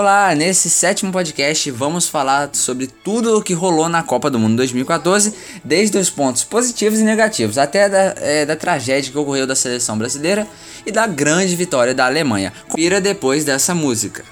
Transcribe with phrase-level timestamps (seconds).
[0.00, 4.56] Olá, nesse sétimo podcast vamos falar sobre tudo o que rolou na Copa do Mundo
[4.56, 9.54] 2014, desde os pontos positivos e negativos, até da, é, da tragédia que ocorreu da
[9.54, 10.46] seleção brasileira
[10.86, 12.50] e da grande vitória da Alemanha.
[12.66, 14.24] Confira depois dessa música.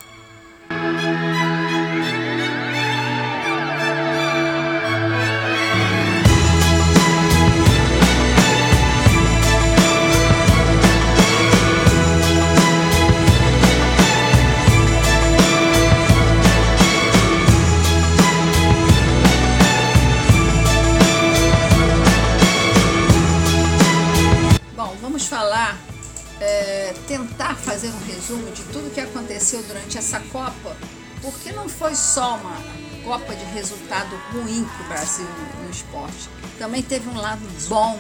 [31.89, 35.27] Foi só uma Copa de resultado ruim para o Brasil
[35.63, 36.29] no esporte.
[36.59, 37.99] Também teve um lado bom,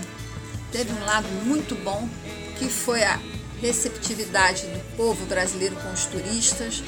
[0.70, 2.06] teve um lado muito bom,
[2.58, 3.18] que foi a
[3.58, 6.82] receptividade do povo brasileiro com os turistas,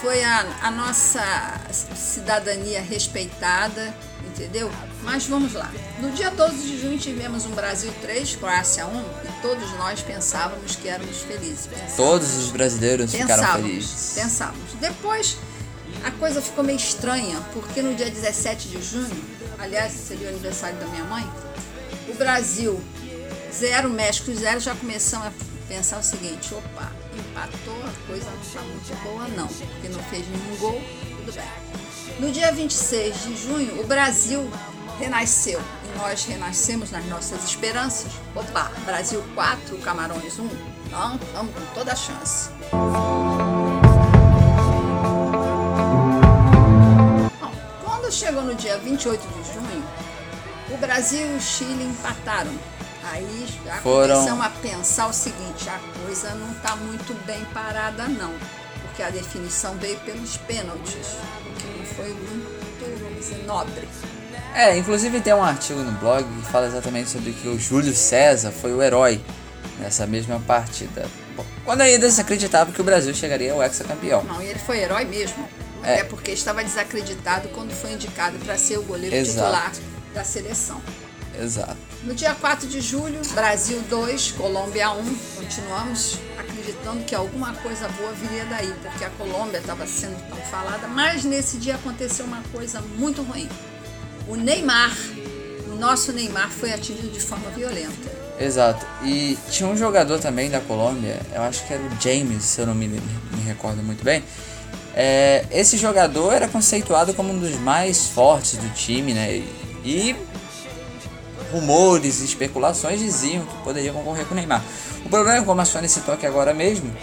[0.00, 1.22] foi a, a nossa
[1.70, 3.94] cidadania respeitada,
[4.26, 4.70] entendeu?
[5.02, 5.70] Mas vamos lá.
[6.00, 10.74] No dia 12 de junho tivemos um Brasil 3, Croácia 1 e todos nós pensávamos
[10.74, 11.66] que éramos felizes.
[11.66, 14.12] Pensávamos, todos os brasileiros ficaram felizes.
[14.14, 14.72] Pensávamos.
[14.80, 15.36] Depois
[16.04, 19.24] a coisa ficou meio estranha, porque no dia 17 de junho,
[19.58, 21.28] aliás, seria o aniversário da minha mãe,
[22.08, 22.80] o Brasil
[23.52, 25.32] 0, México 0, já começamos a
[25.68, 30.26] pensar o seguinte, opa, empatou, a coisa não está muito boa não, porque não fez
[30.28, 30.82] nenhum gol,
[31.16, 32.18] tudo bem.
[32.18, 34.50] No dia 26 de junho, o Brasil
[34.98, 38.10] renasceu e nós renascemos nas nossas esperanças.
[38.34, 40.48] Opa, Brasil 4, Camarões 1.
[40.90, 42.50] Não, estamos com toda a chance.
[48.48, 49.84] No dia 28 de junho,
[50.70, 52.50] o Brasil e o Chile empataram.
[53.04, 54.14] Aí já Foram...
[54.14, 58.32] começamos a pensar o seguinte, a coisa não está muito bem parada não,
[58.82, 61.16] porque a definição veio pelos pênaltis,
[61.46, 63.88] o que não foi muito, vamos dizer, nobre.
[64.54, 68.50] É, inclusive tem um artigo no blog que fala exatamente sobre que o Júlio César
[68.50, 69.20] foi o herói
[69.78, 71.06] nessa mesma partida.
[71.36, 74.24] Bom, quando ainda se acreditava que o Brasil chegaria ao hexacampeão.
[74.24, 75.46] Não, e ele foi herói mesmo.
[75.88, 75.94] É.
[75.94, 79.38] Até porque estava desacreditado quando foi indicado para ser o goleiro Exato.
[79.38, 79.72] titular
[80.14, 80.80] da seleção.
[81.40, 81.76] Exato.
[82.02, 85.16] No dia 4 de julho, Brasil 2, Colômbia 1.
[85.36, 90.88] Continuamos acreditando que alguma coisa boa viria daí, porque a Colômbia estava sendo tão falada,
[90.88, 93.48] mas nesse dia aconteceu uma coisa muito ruim
[94.28, 94.94] o Neymar,
[95.72, 98.18] o nosso Neymar foi atingido de forma violenta.
[98.38, 98.86] Exato.
[99.02, 102.66] E tinha um jogador também da Colômbia, eu acho que era o James, se eu
[102.66, 103.00] não me, me
[103.46, 104.22] recordo muito bem.
[104.94, 109.42] É, esse jogador era conceituado como um dos mais fortes do time, né?
[109.84, 110.16] E
[111.52, 114.62] rumores e especulações diziam que poderia concorrer com o Neymar.
[115.04, 116.94] O problema, como a Sony citou aqui agora mesmo.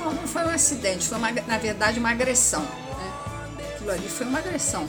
[0.00, 2.60] Não foi um acidente, foi uma, na verdade uma agressão.
[2.60, 3.68] Né?
[3.74, 4.86] Aquilo ali foi uma agressão.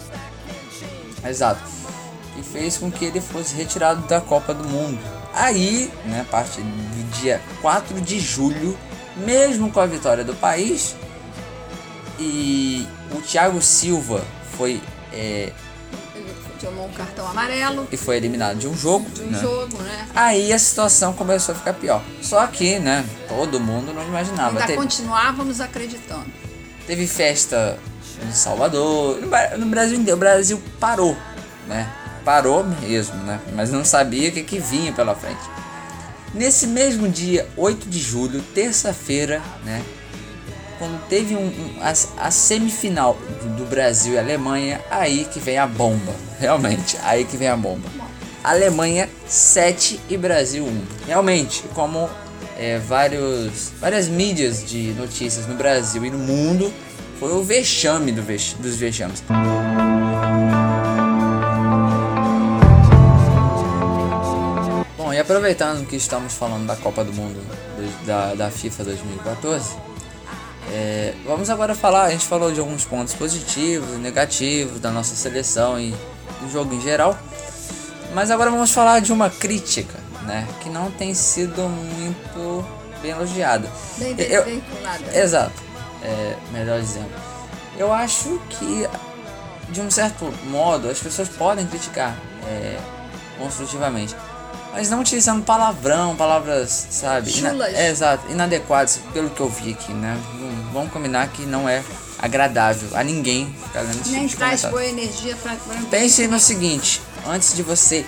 [1.25, 1.61] Exato.
[2.37, 4.99] E fez com que ele fosse retirado da Copa do Mundo.
[5.33, 8.77] Aí, né, a partir do dia 4 de julho,
[9.17, 10.95] mesmo com a vitória do país,
[12.19, 14.23] e o Thiago Silva
[14.57, 14.81] foi.
[15.11, 15.51] É,
[16.59, 17.87] tomou um cartão amarelo.
[17.91, 19.09] E foi eliminado de um jogo.
[19.09, 19.39] De um né?
[19.39, 20.07] jogo, né?
[20.13, 22.01] Aí a situação começou a ficar pior.
[22.21, 24.49] Só que, né, todo mundo não imaginava.
[24.49, 24.77] Ainda Teve...
[24.77, 26.25] continuávamos acreditando.
[26.85, 27.79] Teve festa
[28.27, 29.19] em Salvador,
[29.57, 30.17] no Brasil inteiro.
[30.17, 31.17] O Brasil parou,
[31.67, 31.89] né?
[32.25, 33.39] Parou mesmo, né?
[33.55, 35.41] Mas não sabia o que, que vinha pela frente.
[36.33, 39.83] Nesse mesmo dia, 8 de julho, terça-feira, né?
[40.79, 41.89] Quando teve um, um a,
[42.25, 43.17] a, semifinal
[43.57, 46.15] do Brasil e Alemanha, aí que vem a bomba.
[46.39, 47.89] Realmente, aí que vem a bomba.
[48.41, 50.81] Alemanha 7 e Brasil 1.
[51.05, 52.09] Realmente, como
[52.57, 56.73] é, vários, várias mídias de notícias no Brasil e no mundo
[57.19, 59.21] foi o vexame do vex, dos vexames.
[64.97, 67.41] Bom, e aproveitando que estamos falando da Copa do Mundo
[68.05, 69.88] da, da FIFA 2014,
[70.71, 72.05] é, vamos agora falar.
[72.05, 75.91] A gente falou de alguns pontos positivos e negativos da nossa seleção e
[76.41, 77.17] do jogo em geral,
[78.13, 82.65] mas agora vamos falar de uma crítica, né, que não tem sido muito
[83.01, 83.69] bem elogiada.
[83.97, 84.63] Bem, bem, Eu, bem
[85.13, 85.69] Exato
[86.03, 87.11] é, melhor dizendo.
[87.77, 88.87] Eu acho que,
[89.69, 92.15] de um certo modo, as pessoas podem criticar
[92.47, 92.77] é,
[93.37, 94.15] construtivamente,
[94.71, 97.37] mas não utilizando palavrão, palavras, sabe?
[97.37, 100.17] Ina é, exato, inadequadas, pelo que eu vi aqui, né?
[100.71, 101.83] Vamos combinar que não é
[102.17, 106.39] agradável a ninguém ficar lendo esse Nem tipo traz boa energia pra, pra Pense no
[106.39, 108.05] seguinte, antes de você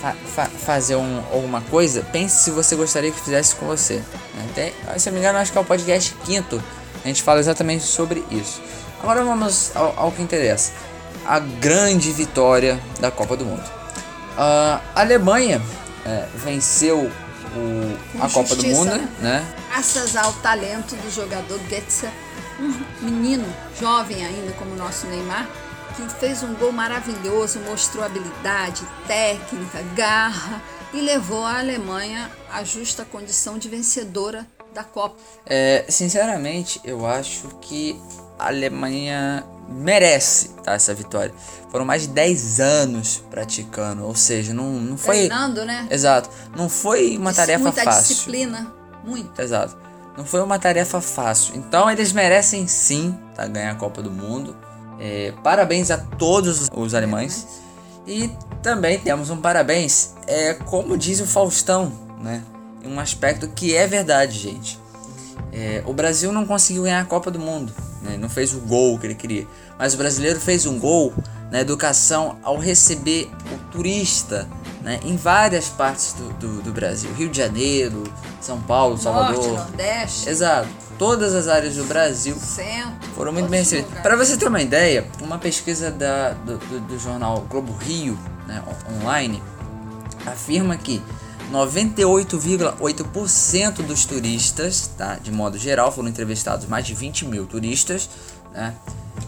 [0.00, 4.02] fa fa fazer um, alguma coisa, pense se você gostaria que fizesse com você.
[4.34, 4.48] Né?
[4.54, 6.62] Tem, se eu me engano, acho que é o podcast quinto
[7.04, 8.62] a gente fala exatamente sobre isso.
[9.02, 10.72] Agora vamos ao, ao que interessa.
[11.26, 13.62] A grande vitória da Copa do Mundo.
[14.36, 15.60] A Alemanha
[16.04, 17.10] é, venceu
[17.56, 19.08] o, a Copa do Mundo, né?
[19.20, 19.54] né?
[19.68, 22.08] Graças ao talento do jogador Götze,
[22.60, 23.46] um menino
[23.80, 25.48] jovem ainda como o nosso Neymar,
[25.96, 30.62] que fez um gol maravilhoso, mostrou habilidade, técnica, garra
[30.92, 35.16] e levou a Alemanha à justa condição de vencedora da Copa.
[35.46, 37.98] É, sinceramente, eu acho que
[38.38, 41.32] a Alemanha merece tá, essa vitória.
[41.70, 45.26] Foram mais de 10 anos praticando, ou seja, não, não foi.
[45.26, 45.86] Treinando, né?
[45.90, 46.30] Exato.
[46.56, 48.14] Não foi uma tarefa Muita fácil.
[48.14, 48.72] disciplina,
[49.04, 49.40] muito.
[49.40, 49.76] Exato.
[50.16, 51.56] Não foi uma tarefa fácil.
[51.56, 54.56] Então eles merecem sim tá, ganhar a Copa do Mundo.
[55.00, 57.46] É, parabéns a todos os alemães.
[58.06, 58.30] E
[58.62, 62.42] também temos um parabéns, é, como diz o Faustão, né?
[62.84, 64.78] Um aspecto que é verdade, gente.
[65.52, 67.72] É, o Brasil não conseguiu ganhar a Copa do Mundo,
[68.04, 68.16] né?
[68.16, 69.46] não fez o gol que ele queria.
[69.78, 71.12] Mas o brasileiro fez um gol
[71.50, 74.46] na educação ao receber o turista
[74.82, 75.00] né?
[75.04, 77.10] em várias partes do, do, do Brasil.
[77.14, 78.04] Rio de Janeiro,
[78.40, 79.36] São Paulo, Salvador.
[79.46, 80.68] Norte, Nordeste, Exato.
[80.96, 82.92] Todas as áreas do Brasil centro.
[83.16, 83.98] foram muito bem recebidas.
[84.00, 88.16] Para você ter uma ideia, uma pesquisa da, do, do, do jornal Globo Rio,
[88.46, 89.42] né, on- online,
[90.24, 91.02] afirma que
[91.52, 98.08] 98,8% dos turistas, tá, de modo geral, foram entrevistados mais de 20 mil turistas,
[98.52, 98.74] né,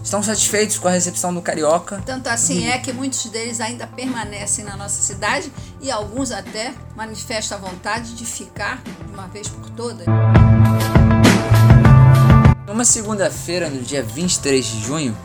[0.03, 2.03] estão satisfeitos com a recepção do Carioca.
[2.05, 7.59] Tanto assim é que muitos deles ainda permanecem na nossa cidade e alguns até manifestam
[7.59, 10.07] a vontade de ficar de uma vez por todas.
[12.67, 15.17] Numa segunda-feira, no dia 23 de junho,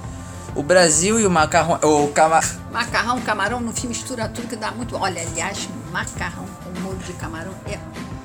[0.56, 1.80] o Brasil e o Macarrão...
[1.82, 2.40] O cama,
[2.72, 4.96] Macarrão, camarão, no fim mistura tudo que dá muito.
[4.96, 6.46] Olha, aliás, macarrão
[7.02, 7.80] de camarão é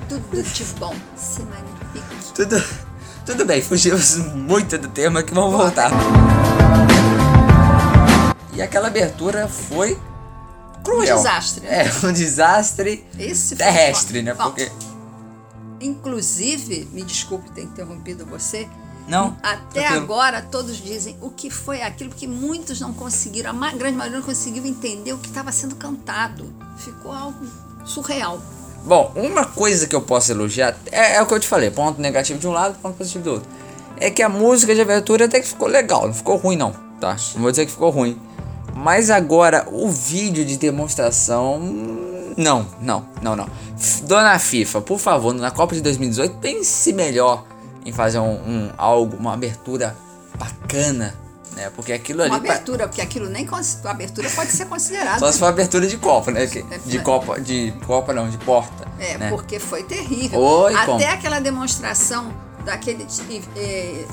[0.07, 0.95] tudo de bom.
[1.15, 2.33] Se magnifique.
[2.33, 2.63] Tudo,
[3.25, 5.91] tudo bem, fugimos muito do tema que vamos voltar.
[8.53, 9.99] E aquela abertura foi
[10.83, 11.17] cruel.
[11.17, 11.85] desastre, né?
[11.85, 14.33] É, um desastre Esse terrestre, né?
[14.33, 14.71] Bom, Porque.
[15.79, 18.67] Inclusive, me desculpe ter interrompido você.
[19.07, 20.03] Não, Até tranquilo.
[20.03, 24.25] agora todos dizem o que foi aquilo, porque muitos não conseguiram, a grande maioria não
[24.25, 26.53] conseguiu entender o que estava sendo cantado.
[26.77, 27.45] Ficou algo
[27.85, 28.41] surreal.
[28.87, 31.99] Bom, uma coisa que eu posso elogiar é, é o que eu te falei: ponto
[32.01, 33.49] negativo de um lado, ponto positivo do outro.
[33.99, 37.17] É que a música de abertura até que ficou legal, não ficou ruim, não, tá?
[37.35, 38.17] Não vou dizer que ficou ruim.
[38.73, 41.59] Mas agora, o vídeo de demonstração.
[42.37, 43.49] Não, não, não, não.
[44.03, 47.43] Dona FIFA, por favor, na Copa de 2018, pense melhor
[47.83, 49.95] em fazer um, um- algo, uma abertura
[50.37, 51.15] bacana,
[51.57, 51.71] né?
[51.75, 52.29] Porque aquilo ali.
[52.29, 55.19] Uma pa- abertura, porque aquilo nem a abertura pode ser considerada.
[55.19, 56.43] Só se for abertura de Copa, né?
[56.43, 56.47] É,
[56.85, 57.01] De é.
[57.01, 58.87] Copa, de Copa não, de porta.
[58.99, 59.29] É, né?
[59.29, 60.39] porque foi terrível.
[60.39, 61.03] Oi, Até como?
[61.03, 62.31] aquela demonstração
[62.63, 63.05] daquele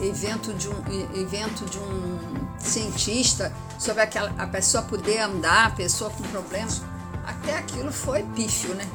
[0.00, 0.74] evento de um
[1.14, 2.18] evento de um
[2.58, 6.80] cientista sobre aquela a pessoa poder andar, a pessoa com problemas.
[7.26, 8.86] Até aquilo foi pífio, né?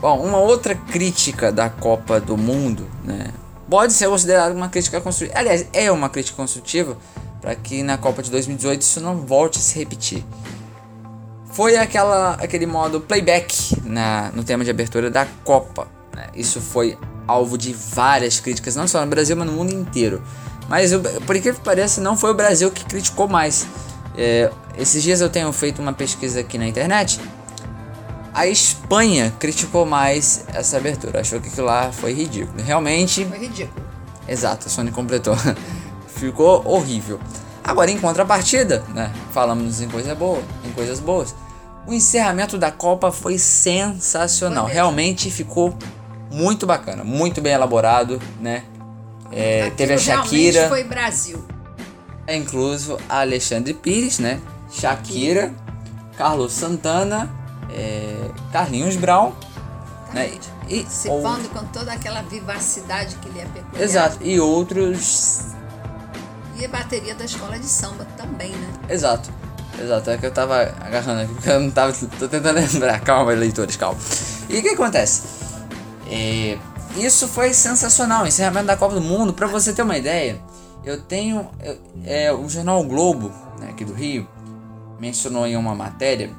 [0.00, 3.30] Bom, uma outra crítica da Copa do Mundo, né?
[3.70, 5.38] Pode ser considerada uma crítica construtiva.
[5.38, 6.98] Aliás, é uma crítica construtiva
[7.40, 10.24] para que na Copa de 2018 isso não volte a se repetir.
[11.52, 15.86] Foi aquela, aquele modo playback na, no tema de abertura da Copa.
[16.14, 16.26] né?
[16.34, 16.98] Isso foi
[17.28, 20.20] alvo de várias críticas, não só no Brasil, mas no mundo inteiro.
[20.68, 20.90] Mas,
[21.24, 23.66] por incrível que pareça, não foi o Brasil que criticou mais.
[24.16, 27.20] É, esses dias eu tenho feito uma pesquisa aqui na internet
[28.32, 32.62] a Espanha criticou mais essa abertura, achou que aquilo lá foi ridículo.
[32.62, 33.84] Realmente, Foi ridículo.
[34.28, 35.36] exato, a Sony completou.
[36.08, 37.18] Ficou horrível.
[37.64, 39.12] Agora, em contrapartida, né?
[39.32, 41.34] Falamos em coisa boa, em coisas boas.
[41.86, 44.64] O encerramento da Copa foi sensacional.
[44.66, 44.74] Foi.
[44.74, 45.74] Realmente ficou
[46.30, 48.64] muito bacana, muito bem elaborado, né?
[49.32, 51.44] É, teve a Shakira, foi Brasil.
[52.26, 54.40] é incluso a Alexandre Pires, né?
[54.72, 55.52] Shakira,
[56.16, 57.30] Carlos Santana,
[57.72, 59.32] é, Carlinhos Brown,
[60.12, 60.30] né?
[60.68, 63.82] E, ou- Participando com toda aquela vivacidade que lhe é peculiar.
[63.82, 65.40] exato, e outros.
[66.56, 68.68] E a bateria da escola de samba também, né?
[68.88, 69.30] Exato,
[69.80, 70.10] exato.
[70.10, 71.92] É que eu tava agarrando aqui porque eu não tava.
[71.92, 73.00] Tô tentando lembrar.
[73.02, 73.98] Calma, leitores, calma.
[74.48, 75.22] E o que acontece?
[76.10, 76.58] É,
[76.96, 78.26] isso foi sensacional.
[78.26, 79.32] Encerramento da Copa do Mundo.
[79.32, 80.38] Pra você ter uma ideia,
[80.84, 81.48] eu tenho.
[82.04, 84.28] é, o jornal o Globo, né, aqui do Rio,
[85.00, 86.30] mencionou em uma matéria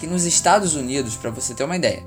[0.00, 2.02] que nos Estados Unidos, pra você ter uma ideia,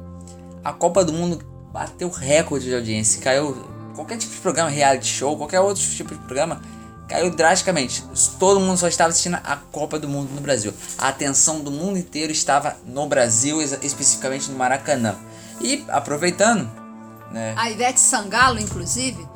[0.63, 1.39] a Copa do Mundo
[1.71, 3.21] bateu recorde de audiência.
[3.21, 3.55] Caiu.
[3.95, 6.59] Qualquer tipo de programa, reality show, qualquer outro tipo de programa,
[7.07, 8.03] caiu drasticamente.
[8.39, 10.73] Todo mundo só estava assistindo a Copa do Mundo no Brasil.
[10.97, 15.15] A atenção do mundo inteiro estava no Brasil, especificamente no Maracanã.
[15.61, 16.67] E aproveitando,
[17.31, 17.53] né?
[17.55, 19.27] A Ivete Sangalo, inclusive,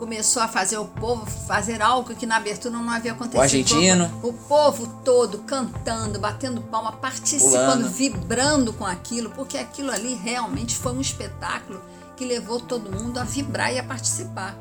[0.00, 3.38] começou a fazer o povo fazer algo que na abertura não havia acontecido.
[3.38, 4.20] O argentino.
[4.22, 7.90] O povo todo cantando, batendo palma, participando, Pulando.
[7.90, 11.82] vibrando com aquilo, porque aquilo ali realmente foi um espetáculo
[12.16, 14.56] que levou todo mundo a vibrar e a participar.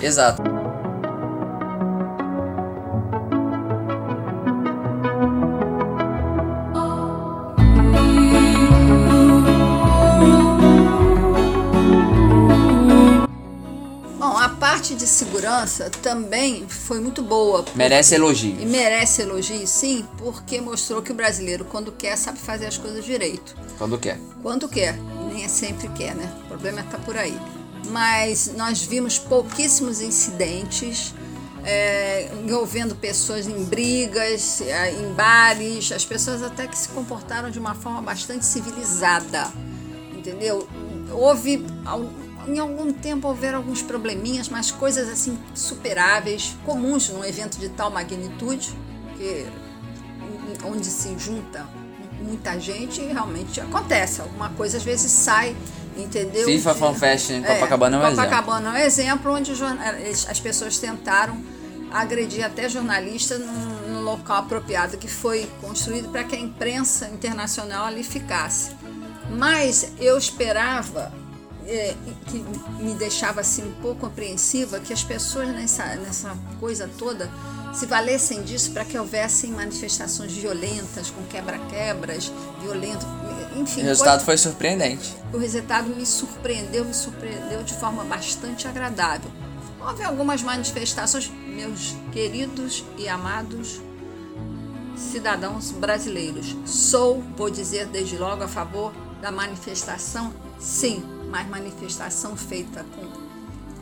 [0.00, 0.42] Exato.
[15.06, 17.64] De segurança também foi muito boa.
[17.76, 18.60] Merece elogio.
[18.60, 23.04] E merece elogio, sim, porque mostrou que o brasileiro, quando quer, sabe fazer as coisas
[23.04, 23.56] direito.
[23.78, 24.18] Quando quer.
[24.42, 24.98] Quando quer,
[25.32, 26.28] nem é sempre quer, né?
[26.44, 27.38] O problema está por aí.
[27.90, 31.14] Mas nós vimos pouquíssimos incidentes
[31.64, 37.60] é, envolvendo pessoas em brigas, é, em bares, as pessoas até que se comportaram de
[37.60, 39.52] uma forma bastante civilizada,
[40.16, 40.66] entendeu?
[41.12, 41.64] Houve,
[42.46, 47.90] em algum tempo houveram alguns probleminhas, mas coisas assim superáveis, comuns num evento de tal
[47.90, 48.72] magnitude,
[49.16, 49.46] que
[50.64, 51.66] onde se junta
[52.20, 54.20] muita gente e realmente acontece.
[54.20, 55.56] Alguma coisa às vezes sai,
[55.96, 56.44] entendeu?
[56.46, 58.24] FIFA De- Fan Fest em Copacabana é um exemplo.
[58.24, 59.52] Copacabana é um exemplo onde
[60.28, 61.40] as pessoas tentaram
[61.92, 67.86] agredir até jornalista no, no local apropriado que foi construído para que a imprensa internacional
[67.86, 68.70] ali ficasse.
[69.30, 71.12] Mas eu esperava
[71.66, 71.94] é,
[72.26, 72.38] que
[72.82, 77.30] me deixava assim um pouco apreensiva que as pessoas nessa, nessa coisa toda
[77.74, 82.32] se valessem disso para que houvessem manifestações violentas, com quebra-quebras,
[82.62, 83.06] violentas,
[83.56, 83.82] enfim.
[83.82, 85.14] O resultado coisa- foi surpreendente.
[85.32, 89.30] o resultado me surpreendeu, me surpreendeu de forma bastante agradável.
[89.80, 93.80] Houve algumas manifestações, meus queridos e amados
[94.96, 96.56] cidadãos brasileiros.
[96.64, 103.26] Sou, vou dizer desde logo, a favor da manifestação, sim, mas manifestação feita com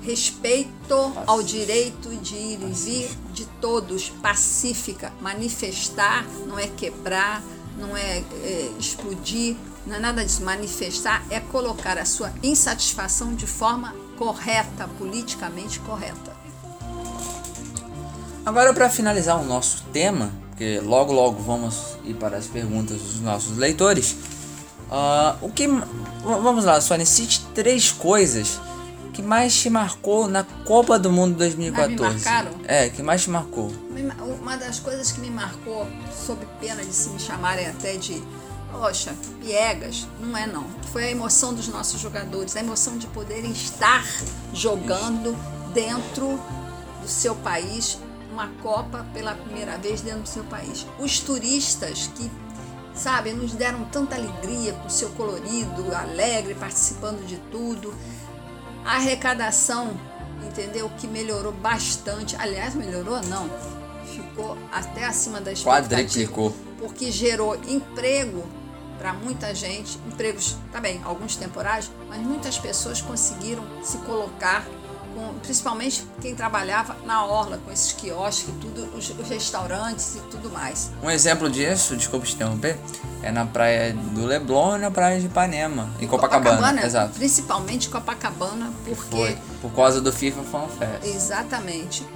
[0.05, 5.13] respeito ao direito de ir e vir de todos, pacífica.
[5.21, 7.43] Manifestar não é quebrar,
[7.79, 10.43] não é, é, explodir, não é nada disso.
[10.45, 16.35] Manifestar é colocar a sua insatisfação de forma correta, politicamente correta.
[18.45, 23.21] Agora, para finalizar o nosso tema, porque logo logo vamos ir para as perguntas dos
[23.21, 24.15] nossos leitores.
[24.97, 25.67] Ah, o que.
[26.23, 28.61] Vamos lá, Sônia, cite três coisas
[29.13, 32.15] que mais te marcou na Copa do Mundo 2014.
[32.15, 32.53] marcaram?
[32.65, 33.73] É, que mais te marcou.
[34.41, 35.85] Uma das coisas que me marcou,
[36.25, 38.23] sob pena de se me chamarem até de,
[38.71, 40.65] poxa, piegas, não é não.
[40.93, 44.05] Foi a emoção dos nossos jogadores, a emoção de poderem estar
[44.53, 45.37] jogando
[45.73, 46.41] dentro
[47.03, 47.99] do seu país,
[48.33, 50.87] uma Copa pela primeira vez dentro do seu país.
[51.01, 52.31] Os turistas que,
[52.95, 57.95] sabe, nos deram tanta alegria com o seu colorido, alegre, participando de tudo.
[58.85, 59.99] A arrecadação,
[60.47, 60.91] entendeu?
[60.99, 62.37] Que melhorou bastante.
[62.39, 63.51] Aliás, melhorou não.
[64.07, 65.89] Ficou até acima da expectativa.
[65.89, 66.55] Quadriplicou.
[66.79, 68.45] Porque gerou emprego
[68.99, 74.65] para muita gente, empregos também, alguns temporários, mas muitas pessoas conseguiram se colocar,
[75.15, 80.51] com, principalmente quem trabalhava na orla, com esses quiosques, tudo, os, os restaurantes e tudo
[80.51, 80.91] mais.
[81.03, 82.79] Um exemplo disso, desculpa te interromper,
[83.23, 86.85] é na praia do Leblon e na praia de Ipanema, em Copacabana.
[86.85, 87.15] Exato.
[87.15, 89.17] Principalmente Copacabana, porque.
[89.17, 89.39] Foi.
[89.63, 91.15] Por causa do FIFA Fan Fest.
[91.15, 92.07] Exatamente.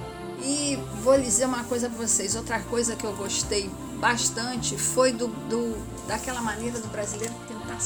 [0.41, 2.35] E vou lhe dizer uma coisa para vocês.
[2.35, 5.77] Outra coisa que eu gostei bastante foi do, do
[6.07, 7.77] daquela maneira do brasileiro tentar.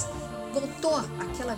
[0.54, 1.58] Voltou aquela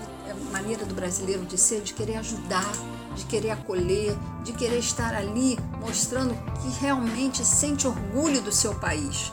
[0.51, 2.71] maneira do brasileiro de ser, de querer ajudar,
[3.15, 9.31] de querer acolher, de querer estar ali mostrando que realmente sente orgulho do seu país.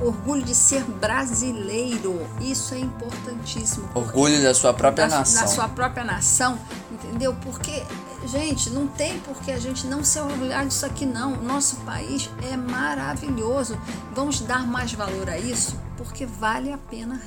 [0.00, 2.26] Orgulho de ser brasileiro.
[2.40, 3.88] Isso é importantíssimo.
[3.94, 5.42] Orgulho da sua própria da, nação.
[5.42, 6.58] Da sua própria nação,
[6.90, 7.34] entendeu?
[7.42, 7.84] Porque,
[8.26, 11.34] gente, não tem por que a gente não se orgulhar disso aqui, não.
[11.34, 13.78] O nosso país é maravilhoso.
[14.14, 17.20] Vamos dar mais valor a isso, porque vale a pena,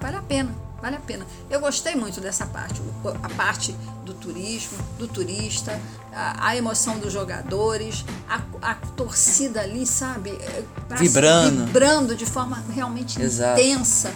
[0.00, 1.26] vale a pena, vale a pena.
[1.50, 2.80] Eu gostei muito dessa parte,
[3.22, 3.72] a parte
[4.04, 5.80] do turismo, do turista,
[6.12, 10.30] a, a emoção dos jogadores, a, a torcida ali, sabe?
[10.30, 10.62] É,
[10.96, 11.66] Vibrando.
[11.66, 13.60] Vibrando de forma realmente Exato.
[13.60, 14.12] intensa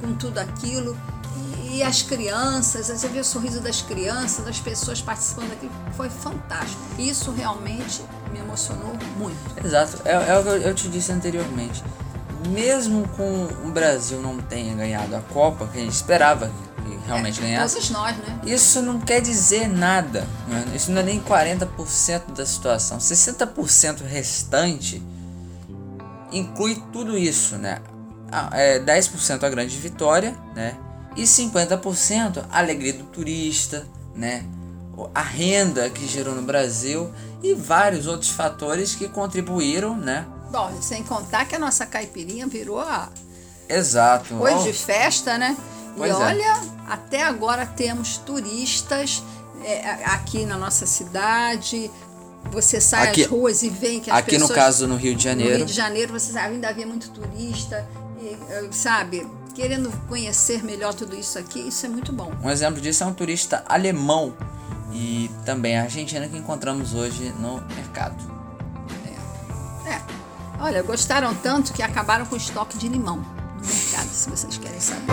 [0.00, 0.96] com tudo aquilo.
[1.70, 6.80] E as crianças, você vê o sorriso das crianças, das pessoas participando aqui, foi fantástico.
[6.96, 8.00] Isso realmente
[8.32, 9.36] me emocionou muito.
[9.64, 11.82] Exato, é, é o que eu te disse anteriormente.
[12.48, 16.50] Mesmo com o Brasil não tenha ganhado a Copa, que a gente esperava
[16.84, 18.40] que realmente ganhasse, Todos nós, né?
[18.44, 20.26] isso não quer dizer nada.
[20.46, 20.64] né?
[20.74, 22.98] Isso não é nem 40% da situação.
[22.98, 25.02] 60% restante
[26.30, 27.78] inclui tudo isso, né?
[28.52, 30.76] É 10% a grande vitória, né?
[31.16, 34.44] E 50% a alegria do turista, né?
[35.14, 37.10] a renda que gerou no Brasil
[37.42, 40.24] e vários outros fatores que contribuíram, né?
[40.54, 43.08] Bom, sem contar que a nossa caipirinha virou a
[43.68, 44.36] Exato.
[44.62, 45.56] de festa, né?
[45.96, 46.16] Pois e é.
[46.16, 49.20] olha, até agora temos turistas
[49.64, 51.90] é, aqui na nossa cidade.
[52.52, 54.56] Você sai Aqui- às ruas e vê que as Aqui no pessoas...
[54.56, 55.56] caso no Rio de No Janeiro.
[55.56, 57.84] Rio de Janeiro, você sabe, ainda havia muito turista,
[58.20, 59.26] e, eh, sabe?
[59.56, 62.30] Querendo conhecer melhor tudo isso aqui, isso é muito bom.
[62.44, 64.36] Um exemplo disso é um turista alemão
[64.92, 68.33] e também argentino que encontramos hoje no mercado.
[70.64, 74.80] Olha, gostaram tanto que acabaram com o estoque de limão no mercado, se vocês querem
[74.80, 75.12] saber.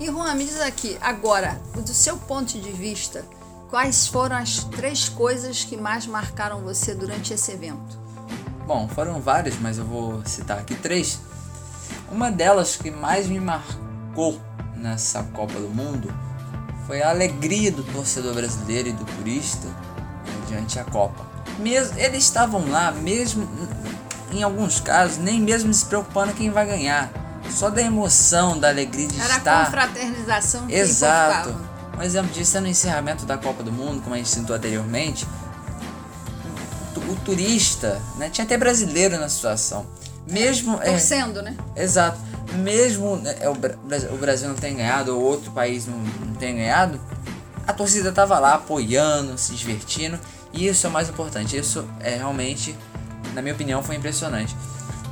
[0.00, 3.26] E Juan, me diz aqui, agora, do seu ponto de vista,
[3.68, 8.05] quais foram as três coisas que mais marcaram você durante esse evento?
[8.66, 11.20] Bom, foram várias, mas eu vou citar aqui três.
[12.10, 14.40] Uma delas que mais me marcou
[14.76, 16.12] nessa Copa do Mundo
[16.86, 19.68] foi a alegria do torcedor brasileiro e do turista
[20.48, 21.24] diante a Copa.
[21.58, 23.48] Mesmo, eles estavam lá, mesmo
[24.32, 27.10] em alguns casos, nem mesmo se preocupando quem vai ganhar.
[27.50, 29.64] Só da emoção, da alegria de Era a estar.
[29.66, 31.54] confraternização que Exato.
[31.96, 35.26] Um exemplo disso é no encerramento da Copa do Mundo, como a gente citou anteriormente.
[37.08, 38.28] O, tu- o turista, né?
[38.30, 39.86] Tinha até brasileiro na situação.
[40.26, 40.76] Mesmo.
[40.82, 41.56] é, Torcendo, né?
[41.76, 42.18] exato.
[42.54, 46.52] Mesmo né, é, o, o Brasil não tenha ganhado, ou outro país não, não tenha
[46.54, 47.00] ganhado,
[47.66, 50.18] a torcida tava lá apoiando, se divertindo.
[50.52, 51.56] E isso é o mais importante.
[51.56, 52.74] Isso é realmente,
[53.34, 54.56] na minha opinião, foi impressionante.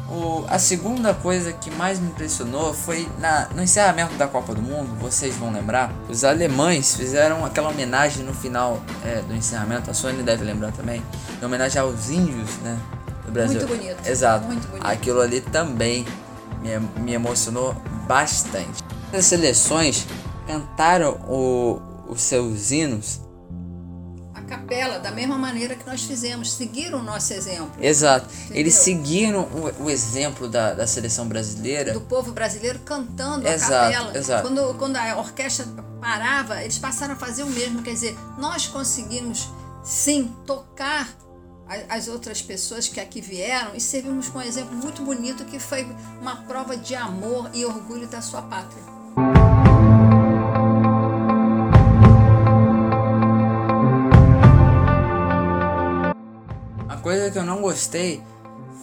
[0.08, 4.60] O, a segunda coisa que mais me impressionou foi na, no encerramento da Copa do
[4.60, 9.94] Mundo, vocês vão lembrar, os alemães fizeram aquela homenagem no final é, do encerramento, a
[9.94, 11.02] Sônia deve lembrar também,
[11.40, 12.78] em homenagem aos índios, né,
[13.24, 13.58] do Brasil.
[13.58, 14.46] Muito bonito, Exato.
[14.46, 14.86] muito bonito.
[14.86, 16.04] Aquilo ali também
[16.60, 17.74] me, me emocionou
[18.06, 18.84] bastante.
[19.10, 20.06] As seleções
[20.46, 23.23] cantaram o, os seus hinos
[24.56, 27.72] capela, da mesma maneira que nós fizemos, seguiram o nosso exemplo.
[27.80, 28.28] Exato.
[28.32, 28.56] Entendeu?
[28.56, 31.92] Eles seguiram o, o exemplo da, da seleção brasileira.
[31.92, 34.18] Do povo brasileiro cantando Exato, a capela.
[34.18, 34.42] exato.
[34.42, 35.66] Quando, quando a orquestra
[36.00, 37.82] parava, eles passaram a fazer o mesmo.
[37.82, 39.48] Quer dizer, nós conseguimos
[39.82, 41.08] sim tocar
[41.88, 45.86] as outras pessoas que aqui vieram e servimos com um exemplo muito bonito que foi
[46.20, 48.93] uma prova de amor e orgulho da sua pátria.
[57.14, 58.22] Coisa que eu não gostei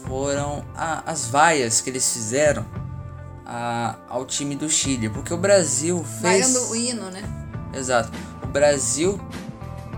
[0.08, 2.66] foram a- as vaias que eles fizeram
[3.46, 6.54] a- ao time do Chile, porque o Brasil fez.
[6.54, 7.22] Vaiando o hino, né?
[7.74, 8.10] Exato.
[8.44, 9.20] O Brasil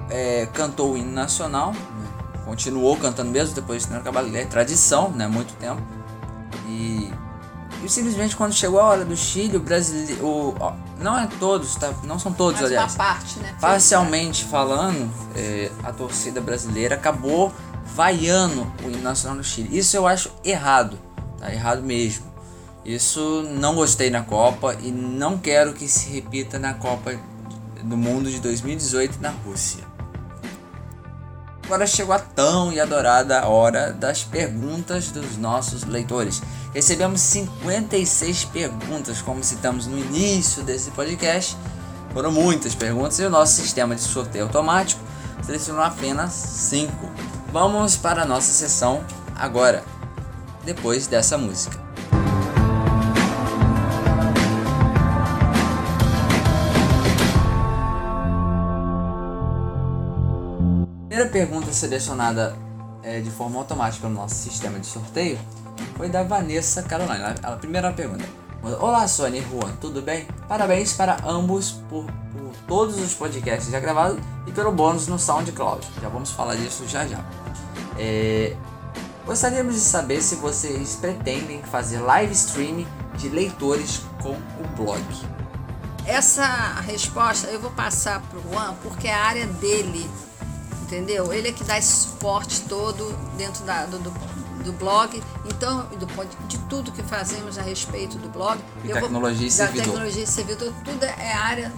[0.10, 2.08] é, cantou o hino nacional, né?
[2.46, 4.36] continuou cantando mesmo depois de acabado.
[4.36, 5.28] É tradição, né?
[5.28, 5.82] Muito tempo.
[6.68, 7.12] E,
[7.84, 10.24] e simplesmente quando chegou a hora do Chile, o brasileiro.
[10.26, 11.94] O, ó, não é todos, tá?
[12.04, 12.96] Não são todos, Mas uma aliás.
[12.96, 13.56] parte, né?
[13.62, 17.52] Parcialmente falando, é, a torcida brasileira acabou
[17.96, 19.78] vaiando o hino nacional do Chile.
[19.78, 20.98] Isso eu acho errado,
[21.40, 21.52] tá?
[21.52, 22.26] Errado mesmo.
[22.86, 27.16] Isso não gostei na Copa e não quero que se repita na Copa
[27.84, 29.84] do Mundo de 2018 na Rússia.
[31.66, 36.42] Agora chegou a tão e adorada hora das perguntas dos nossos leitores.
[36.74, 41.56] Recebemos 56 perguntas, como citamos no início desse podcast.
[42.14, 45.02] Foram muitas perguntas e o nosso sistema de sorteio automático
[45.42, 47.33] selecionou apenas 5.
[47.54, 49.84] Vamos para a nossa sessão agora,
[50.66, 51.78] depois dessa música.
[60.82, 62.56] A primeira pergunta selecionada
[63.04, 65.38] é, de forma automática no nosso sistema de sorteio
[65.96, 67.36] foi da Vanessa Carolina.
[67.44, 68.26] A primeira pergunta:
[68.64, 70.26] Olá, Sônia e Juan, tudo bem?
[70.48, 75.86] Parabéns para ambos por, por todos os podcasts já gravados e pelo bônus no SoundCloud.
[76.02, 77.20] Já vamos falar disso já já.
[78.00, 78.56] É,
[79.26, 82.86] gostaríamos de saber se vocês pretendem fazer live stream
[83.18, 85.04] de leitores com o blog.
[86.06, 90.10] Essa resposta eu vou passar para o Juan porque é a área dele,
[90.84, 91.34] entendeu?
[91.34, 94.12] Ele é que dá esse suporte todo dentro da, do, do,
[94.64, 96.06] do blog, então do,
[96.48, 98.60] de tudo que fazemos a respeito do blog.
[98.84, 99.84] E Eu vou- tecnologia e da servidor.
[99.86, 101.72] tecnologia e servidor, tudo é área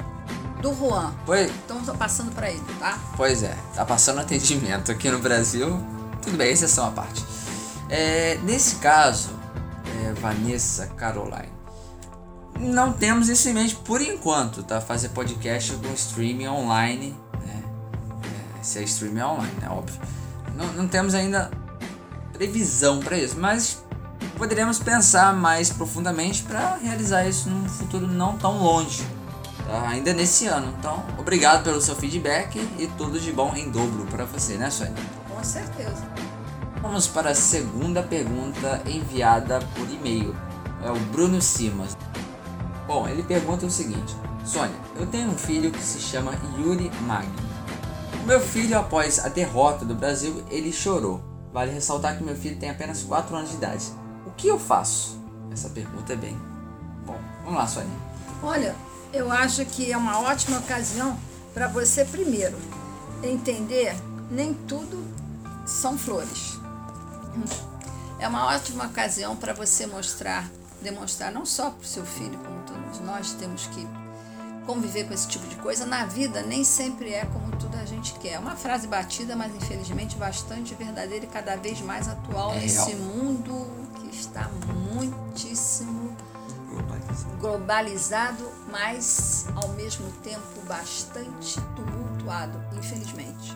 [0.62, 1.14] do Juan.
[1.26, 2.98] Pois, Então estou passando para ele, tá?
[3.16, 5.82] Pois é, tá passando atendimento aqui no Brasil.
[6.22, 7.24] Tudo bem, exceção à parte.
[7.90, 9.30] É, nesse caso,
[10.04, 11.54] é, Vanessa Caroline,
[12.60, 14.80] não temos isso em mente por enquanto, tá?
[14.82, 17.64] Fazer podcast com streaming online, né?
[18.60, 20.00] É, se a streaming é online, é óbvio.
[20.56, 21.52] Não, não temos ainda
[22.38, 23.84] previsão para isso, mas
[24.38, 29.04] poderíamos pensar mais profundamente para realizar isso num futuro não tão longe,
[29.66, 29.88] tá?
[29.88, 30.74] ainda nesse ano.
[30.78, 34.94] Então, obrigado pelo seu feedback e tudo de bom em dobro para você, né, Sônia?
[35.30, 36.04] Com certeza.
[36.82, 40.36] Vamos para a segunda pergunta enviada por e-mail.
[40.84, 41.98] É o Bruno Simas.
[42.86, 47.28] Bom, ele pergunta o seguinte: Sônia, eu tenho um filho que se chama Yuri Mag.
[48.24, 51.35] O meu filho, após a derrota do Brasil, ele chorou.
[51.56, 53.86] Vale ressaltar que meu filho tem apenas 4 anos de idade.
[54.28, 55.18] O que eu faço?
[55.50, 56.38] Essa pergunta é bem.
[57.06, 57.98] Bom, vamos lá, Sônia.
[58.44, 58.76] Olha,
[59.14, 61.18] eu acho que é uma ótima ocasião
[61.54, 62.58] para você, primeiro,
[63.24, 63.96] entender
[64.30, 65.02] nem tudo
[65.66, 66.60] são flores.
[68.20, 70.50] É uma ótima ocasião para você mostrar,
[70.82, 73.88] demonstrar não só para o seu filho, como todos nós temos que
[74.66, 75.86] conviver com esse tipo de coisa.
[75.86, 78.34] Na vida nem sempre é como tudo a gente quer.
[78.34, 82.92] É uma frase batida, mas infelizmente bastante verdadeira e cada vez mais atual É nesse
[82.92, 83.00] real.
[83.00, 83.68] mundo
[84.00, 84.50] que está
[84.94, 86.16] muitíssimo
[87.40, 93.56] globalizado, mas ao mesmo tempo bastante tumultuado, infelizmente.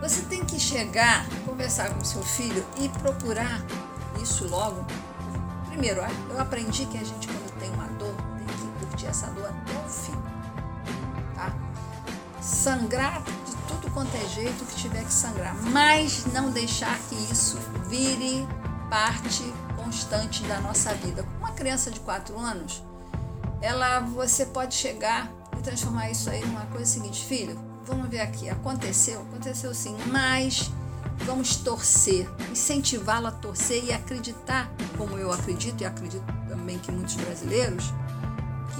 [0.00, 3.60] Você tem que chegar, conversar com seu filho e procurar
[4.22, 4.86] isso logo.
[5.68, 6.00] Primeiro,
[6.30, 7.28] eu aprendi que a gente,
[9.06, 10.16] essa dor até o fim.
[11.34, 11.52] Tá?
[12.40, 17.58] Sangrar de tudo quanto é jeito que tiver que sangrar, mas não deixar que isso
[17.88, 18.46] vire
[18.88, 19.42] parte
[19.76, 21.24] constante da nossa vida.
[21.38, 22.82] Uma criança de 4 anos,
[23.60, 28.48] ela você pode chegar e transformar isso aí numa coisa seguinte, filho, vamos ver aqui,
[28.48, 30.70] aconteceu, aconteceu sim, mas
[31.24, 37.14] vamos torcer, incentivá-la a torcer e acreditar, como eu acredito e acredito também que muitos
[37.16, 37.92] brasileiros,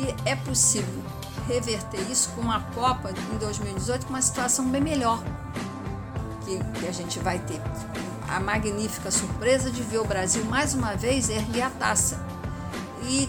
[0.00, 1.02] que é possível
[1.46, 5.22] reverter isso com a Copa em 2018 com uma situação bem melhor
[6.44, 7.60] que, que a gente vai ter.
[8.28, 12.18] A magnífica surpresa de ver o Brasil mais uma vez erguer a taça.
[13.08, 13.28] E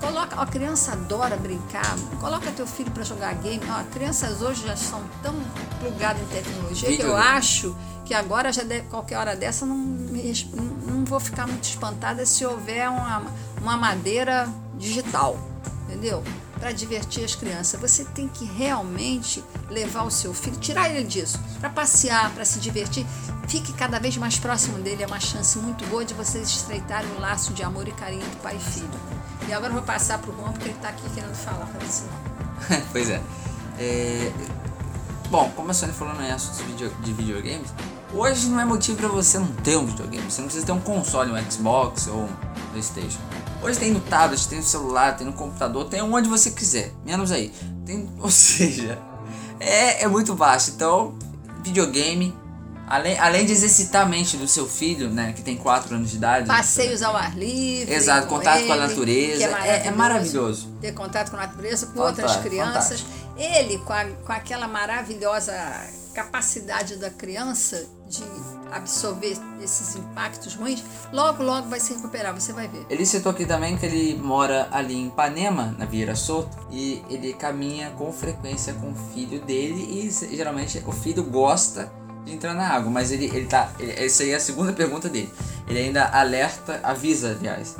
[0.00, 3.62] coloca, a criança adora brincar, coloca teu filho para jogar game.
[3.68, 5.34] Ó, crianças hoje já são tão
[5.78, 7.28] plugadas em tecnologia que eu Videogame.
[7.36, 12.44] acho que agora já deve, qualquer hora dessa não não vou ficar muito espantada se
[12.44, 13.22] houver uma,
[13.60, 15.38] uma madeira digital,
[15.90, 16.22] entendeu?
[16.58, 17.80] Para divertir as crianças.
[17.80, 22.60] Você tem que realmente levar o seu filho, tirar ele disso, para passear, para se
[22.60, 23.04] divertir.
[23.48, 27.20] Fique cada vez mais próximo dele, é uma chance muito boa de vocês estreitarem um
[27.20, 28.90] laço de amor e carinho entre pai e filho.
[29.48, 32.20] E agora eu vou passar pro Juan, porque ele está aqui querendo falar, para ensinar.
[32.92, 33.20] pois é.
[33.78, 34.30] É,
[35.30, 37.72] Bom, como a Sony falou no assunto de video- de videogames,
[38.12, 40.28] hoje não é motivo pra você não ter um videogame.
[40.30, 42.28] Você não precisa ter um console, um Xbox ou um
[42.72, 43.18] Playstation.
[43.62, 46.92] Hoje tem no tablet, tem no celular, tem no computador, tem onde você quiser.
[47.04, 47.52] Menos aí.
[47.84, 48.98] Tem, ou seja,
[49.58, 50.70] é, é muito vasto.
[50.70, 51.14] Então,
[51.62, 52.34] videogame,
[52.88, 56.16] além, além de exercitar a mente do seu filho, né, que tem 4 anos de
[56.16, 56.46] idade.
[56.46, 57.92] Passeios ao ar livre.
[57.94, 60.68] Exato, com contato com a ele, natureza, que é- é maravilhoso.
[60.80, 63.00] Ter contato com a natureza, com Fantástico, outras crianças.
[63.02, 63.10] fantástico.
[63.36, 65.52] Ele, com, a- com aquela maravilhosa
[66.14, 68.22] capacidade da criança de
[68.72, 72.86] absorver esses impactos ruins, logo, logo vai se recuperar, você vai ver.
[72.88, 77.32] Ele citou aqui também que ele mora ali em Ipanema, na Vieira Soto, e ele
[77.32, 81.90] caminha com frequência com o filho dele e geralmente o filho gosta
[82.24, 83.70] de entrar na água, mas ele, ele tá.
[83.78, 85.32] ele- essa aí é a segunda pergunta dele.
[85.66, 87.76] Ele ainda alerta, avisa, aliás,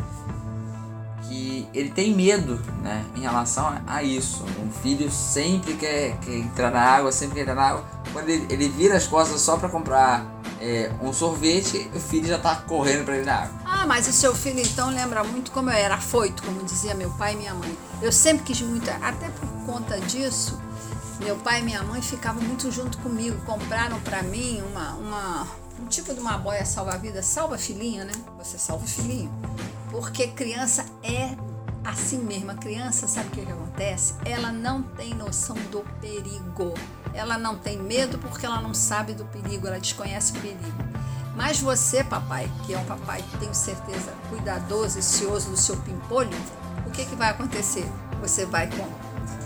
[1.28, 4.44] que ele tem medo, né, em relação a, a isso.
[4.64, 7.84] Um filho sempre quer, quer entrar na água, sempre quer entrar na água.
[8.12, 10.24] Quando ele, ele vira as costas só para comprar
[10.60, 13.60] é, um sorvete, o filho já tá correndo para ir na água.
[13.64, 17.10] Ah, mas o seu filho então lembra muito como eu era afoito, como dizia meu
[17.12, 17.76] pai e minha mãe.
[18.02, 20.60] Eu sempre quis muito, até por conta disso,
[21.20, 23.40] meu pai e minha mãe ficavam muito junto comigo.
[23.44, 25.46] Compraram pra mim uma, uma,
[25.80, 28.12] um tipo de uma boia salva-vida, salva filhinha, né?
[28.38, 29.30] Você salva o filhinho.
[29.90, 31.36] Porque criança é
[31.84, 32.50] assim mesmo.
[32.50, 34.14] A criança, sabe o que, que acontece?
[34.24, 36.74] Ela não tem noção do perigo.
[37.12, 40.84] Ela não tem medo porque ela não sabe do perigo, ela desconhece o perigo.
[41.34, 46.30] Mas você, papai, que é um papai, tenho certeza, cuidadoso e cioso do seu pimpolho,
[46.86, 47.86] o que, que vai acontecer?
[48.20, 48.86] Você vai com.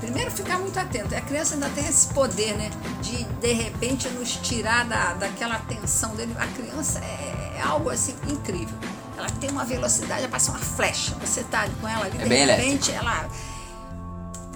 [0.00, 1.14] Primeiro, ficar muito atento.
[1.14, 2.70] A criança ainda tem esse poder, né?
[3.00, 6.34] De, de repente, nos tirar da, daquela atenção dele.
[6.38, 8.76] A criança é, é algo assim incrível.
[9.24, 11.14] Ela tem uma velocidade, ela parece uma flecha.
[11.20, 13.28] Você tá com ela ali, É de bem repente, ela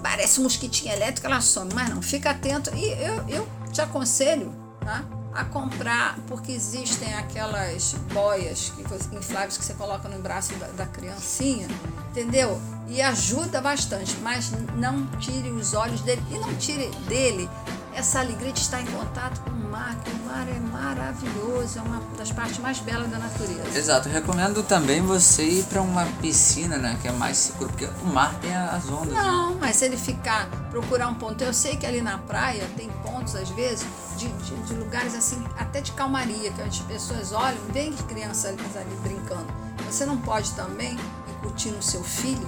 [0.02, 1.72] parece um mosquitinho elétrico, ela some.
[1.72, 2.70] Mas não, fica atento.
[2.74, 4.54] E eu, eu te aconselho
[4.84, 5.04] tá?
[5.32, 8.82] a comprar, porque existem aquelas boias que
[9.16, 11.66] infláveis que você coloca no braço da, da criancinha,
[12.10, 12.60] entendeu?
[12.88, 17.48] E ajuda bastante, mas não tire os olhos dele e não tire dele
[17.94, 21.82] essa alegria de estar em contato com o mar, que o mar é maravilhoso, é
[21.82, 23.76] uma das partes mais belas da natureza.
[23.76, 28.06] Exato, recomendo também você ir para uma piscina, né, que é mais seguro, porque o
[28.06, 29.08] mar tem as ondas.
[29.08, 29.20] Né?
[29.20, 32.88] Não, mas se ele ficar, procurar um ponto, eu sei que ali na praia tem
[33.02, 33.84] pontos, às vezes,
[34.16, 38.62] de, de, de lugares assim, até de calmaria, que as pessoas olham, vem crianças ali,
[38.76, 39.46] ali brincando.
[39.86, 40.96] Você não pode também
[41.28, 42.46] incutir no seu filho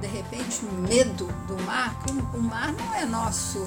[0.00, 1.94] de repente medo do mar,
[2.34, 3.66] o mar não é nosso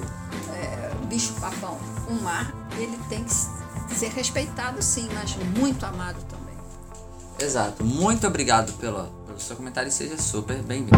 [0.52, 1.78] é, bicho papão.
[2.08, 3.32] O mar ele tem que
[3.94, 6.54] ser respeitado sim, mas muito amado também.
[7.38, 7.84] Exato.
[7.84, 10.96] Muito obrigado pelo seu comentário e seja super bem-vindo.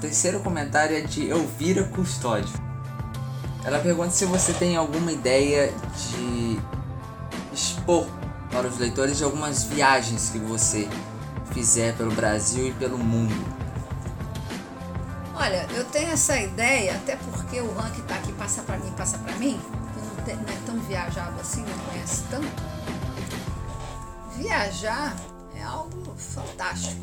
[0.00, 2.73] Terceiro comentário é de Elvira Custódio.
[3.64, 6.60] Ela pergunta se você tem alguma ideia de
[7.52, 8.06] expor
[8.50, 10.88] para os leitores de algumas viagens que você
[11.52, 13.34] fizer pelo Brasil e pelo mundo.
[15.34, 19.18] Olha, eu tenho essa ideia, até porque o ranking está aqui, passa para mim, passa
[19.18, 19.58] para mim,
[19.96, 22.46] não, não é tão viajado assim, não conhece tanto.
[24.36, 25.16] Viajar
[25.56, 27.02] é algo fantástico.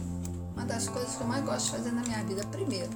[0.54, 2.44] Uma das coisas que eu mais gosto de fazer na minha vida.
[2.52, 2.90] Primeiro,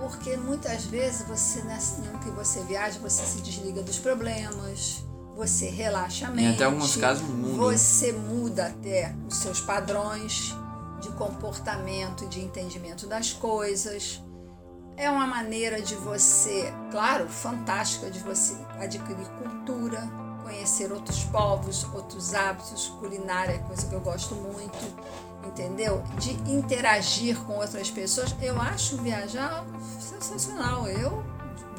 [0.00, 5.04] porque muitas vezes você, no que você viaja, você se desliga dos problemas,
[5.34, 6.44] você relaxa a mente.
[6.44, 7.56] Em até alguns casos muda.
[7.56, 10.54] Você muda até os seus padrões
[11.00, 14.22] de comportamento e de entendimento das coisas.
[14.96, 20.00] É uma maneira de você, claro, fantástica, de você adquirir cultura,
[20.42, 26.02] conhecer outros povos, outros hábitos, culinária, coisa que eu gosto muito entendeu?
[26.18, 28.34] De interagir com outras pessoas.
[28.40, 29.64] Eu acho viajar
[29.98, 30.86] sensacional.
[30.86, 31.24] Eu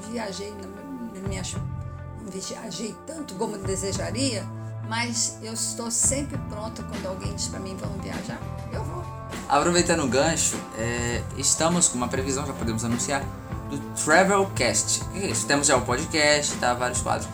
[0.09, 4.45] viajei, não viajei tanto como desejaria,
[4.87, 8.39] mas eu estou sempre pronta quando alguém diz para mim vamos viajar,
[8.71, 9.03] eu vou.
[9.49, 13.23] Aproveitando o gancho, é, estamos com uma previsão, já podemos anunciar,
[13.69, 15.03] do Travelcast.
[15.05, 15.45] Que é isso?
[15.45, 16.73] Temos já o podcast, tá?
[16.73, 17.27] Vários quadros.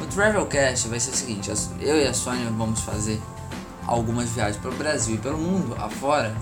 [0.00, 1.50] O Travelcast vai ser o seguinte:
[1.80, 3.20] eu e a Sônia vamos fazer
[3.90, 6.34] algumas viagens pelo Brasil e pelo mundo afora.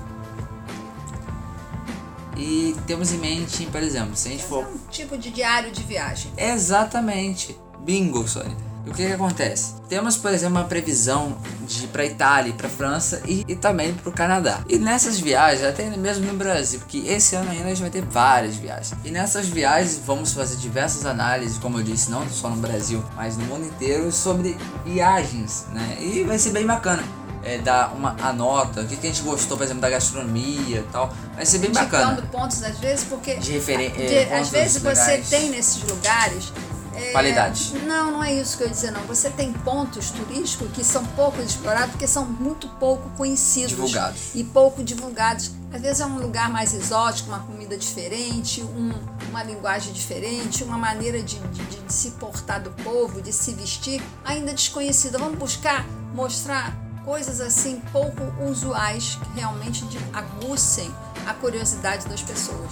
[2.37, 4.63] E temos em mente, por exemplo, se a gente for.
[4.63, 6.31] É um tipo de diário de viagem.
[6.37, 7.59] Exatamente.
[7.81, 8.57] Bingo, Sônia.
[8.87, 9.75] E o que, que acontece?
[9.89, 14.13] Temos, por exemplo, uma previsão de para Itália, para França e, e também para o
[14.13, 14.61] Canadá.
[14.69, 18.03] E nessas viagens, até mesmo no Brasil, porque esse ano ainda a gente vai ter
[18.03, 18.95] várias viagens.
[19.05, 23.37] E nessas viagens vamos fazer diversas análises, como eu disse, não só no Brasil, mas
[23.37, 25.99] no mundo inteiro, sobre viagens, né?
[26.01, 27.03] E vai ser bem bacana
[27.43, 30.81] é, dar uma a nota, o que, que a gente gostou, por exemplo, da gastronomia
[30.81, 31.13] e tal.
[31.35, 32.13] Vai ser bem bacana.
[32.13, 33.37] Indicando pontos, às vezes, porque.
[33.37, 34.01] De referência.
[34.01, 34.99] É, às vezes legais.
[34.99, 36.53] você tem nesses lugares.
[36.95, 37.79] É, Qualidade.
[37.87, 39.03] Não, não é isso que eu ia dizer, não.
[39.03, 43.71] Você tem pontos turísticos que são pouco explorados porque são muito pouco conhecidos.
[43.71, 44.21] Divulgados.
[44.35, 45.53] E pouco divulgados.
[45.73, 48.93] Às vezes é um lugar mais exótico, uma comida diferente, um,
[49.29, 54.03] uma linguagem diferente, uma maneira de, de, de se portar do povo, de se vestir,
[54.25, 55.19] ainda desconhecida.
[55.19, 60.95] Vamos buscar mostrar coisas assim pouco usuais que realmente aguçem
[61.27, 62.71] a curiosidade das pessoas.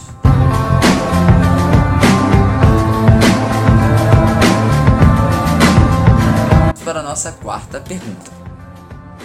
[6.85, 8.31] Para a nossa quarta pergunta.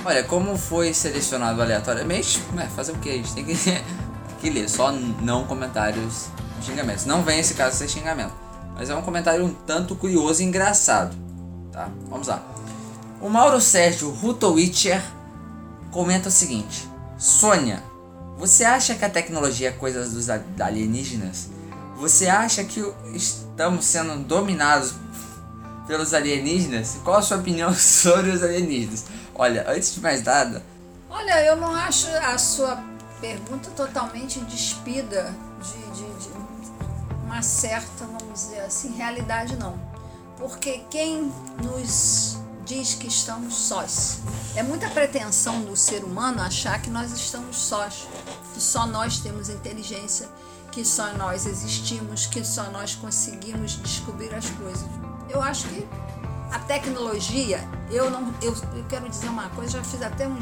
[0.06, 2.42] Olha, como foi selecionado aleatoriamente?
[2.58, 3.10] É, fazer o que?
[3.10, 3.54] A gente tem que,
[4.40, 6.30] que ler, só não comentários
[6.62, 7.04] xingamentos.
[7.06, 8.34] Não vem esse caso ser xingamento,
[8.76, 11.14] mas é um comentário um tanto curioso e engraçado.
[11.70, 11.90] Tá?
[12.10, 12.42] Vamos lá.
[13.22, 15.00] O Mauro Sérgio Rutowitcher
[15.92, 17.84] comenta o seguinte: Sônia,
[18.36, 20.28] você acha que a tecnologia é coisa dos
[20.60, 21.48] alienígenas?
[21.98, 24.96] Você acha que estamos sendo dominados
[25.86, 26.98] pelos alienígenas?
[27.04, 29.06] Qual a sua opinião sobre os alienígenas?
[29.36, 30.64] Olha, antes de mais nada.
[31.08, 32.84] Olha, eu não acho a sua
[33.20, 35.32] pergunta totalmente despida
[35.62, 36.30] de, de, de
[37.24, 39.80] uma certa, vamos dizer assim, realidade, não.
[40.40, 41.32] Porque quem
[41.62, 44.20] nos diz que estamos sós.
[44.56, 48.08] É muita pretensão do ser humano achar que nós estamos sós,
[48.54, 50.30] que só nós temos inteligência,
[50.72, 54.88] que só nós existimos, que só nós conseguimos descobrir as coisas.
[55.30, 55.88] Eu acho que
[56.52, 60.38] a tecnologia, eu não, eu, eu quero dizer uma coisa, já fiz até um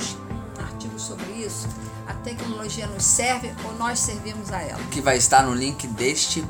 [0.58, 1.68] artigo sobre isso.
[2.10, 4.82] A tecnologia nos serve ou nós servimos a ela?
[4.90, 6.42] Que vai estar no link deste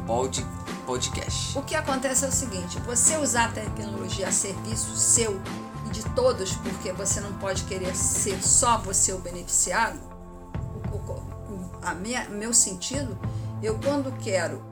[0.86, 1.58] podcast.
[1.58, 5.38] O que acontece é o seguinte: você usar a tecnologia a serviço seu
[5.92, 10.00] de todos, porque você não pode querer ser só você o beneficiado.
[11.82, 13.20] A minha, meu sentido,
[13.62, 14.64] eu quando quero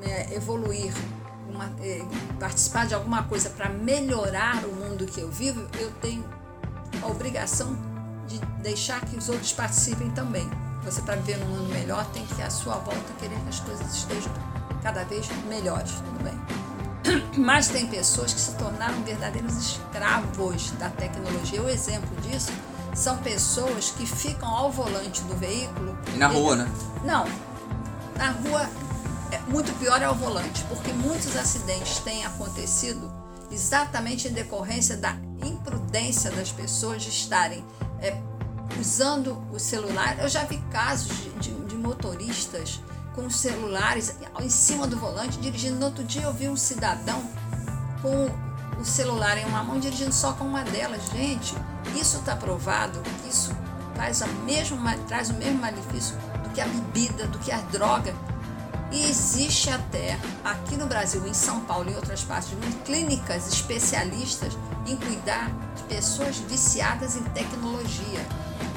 [0.00, 0.94] é, evoluir
[1.46, 2.00] uma, é,
[2.40, 6.24] participar de alguma coisa para melhorar o mundo que eu vivo, eu tenho
[7.02, 7.91] a obrigação
[8.26, 10.48] de deixar que os outros participem também.
[10.84, 13.94] Você, para viver num mundo melhor, tem que, à sua volta, querer que as coisas
[13.94, 14.32] estejam
[14.82, 16.34] cada vez melhores, tudo bem?
[17.38, 21.62] Mas tem pessoas que se tornaram verdadeiros escravos da tecnologia.
[21.62, 22.52] O exemplo disso
[22.94, 25.96] são pessoas que ficam ao volante do veículo.
[26.14, 26.70] E na rua, né?
[27.04, 27.26] Não.
[28.16, 28.68] Na rua,
[29.30, 33.10] é, muito pior é o volante, porque muitos acidentes têm acontecido
[33.50, 37.64] exatamente em decorrência da imprudência das pessoas de estarem
[38.02, 38.20] é,
[38.78, 40.18] usando o celular.
[40.18, 42.80] Eu já vi casos de, de, de motoristas
[43.14, 45.78] com celulares em cima do volante, dirigindo.
[45.78, 47.22] No outro dia eu vi um cidadão
[48.00, 48.28] com
[48.80, 51.02] o celular em uma mão, dirigindo só com uma delas.
[51.10, 51.54] Gente,
[51.94, 53.54] isso está provado, isso
[53.94, 58.14] traz, a mesma, traz o mesmo malefício do que a bebida, do que a droga.
[58.90, 62.82] E existe até aqui no Brasil, em São Paulo e em outras partes do mundo,
[62.84, 64.52] clínicas especialistas
[64.86, 68.26] em cuidar de pessoas viciadas em tecnologia.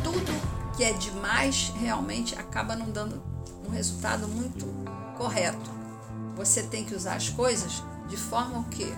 [0.04, 0.32] Tudo
[0.76, 3.22] que é demais realmente acaba não dando
[3.66, 4.66] um resultado muito
[5.18, 5.72] correto.
[6.36, 8.94] Você tem que usar as coisas de forma o quê?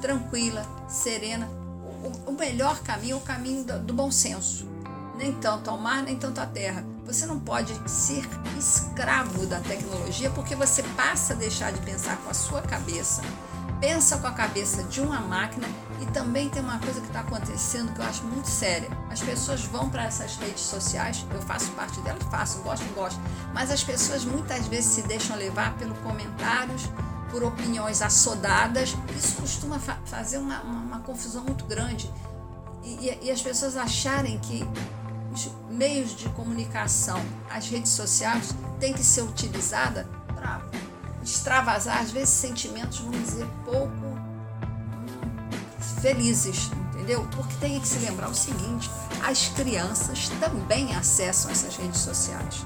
[0.00, 1.48] Tranquila, serena.
[2.26, 4.66] O, o melhor caminho é o caminho do, do bom senso.
[5.16, 6.84] Nem tanto ao mar, nem tanto à terra.
[7.04, 8.22] Você não pode ser
[8.56, 13.22] escravo da tecnologia porque você passa a deixar de pensar com a sua cabeça
[13.80, 15.68] pensa com a cabeça de uma máquina
[16.00, 18.88] e também tem uma coisa que está acontecendo que eu acho muito séria.
[19.10, 23.20] As pessoas vão para essas redes sociais, eu faço parte delas, faço, gosto, gosto,
[23.52, 26.88] mas as pessoas muitas vezes se deixam levar pelos comentários,
[27.30, 28.96] por opiniões assodadas.
[29.16, 32.10] Isso costuma fa fazer uma, uma, uma, confusão muito grande
[32.82, 34.66] e, e, e as pessoas acharem que
[35.32, 40.62] os meios de comunicação, as redes sociais, têm que ser utilizadas para
[41.28, 44.18] extravasar, às vezes, sentimentos, vamos dizer, pouco
[46.00, 47.26] felizes, entendeu?
[47.34, 48.90] Porque tem que se lembrar o seguinte:
[49.22, 52.64] as crianças também acessam essas redes sociais.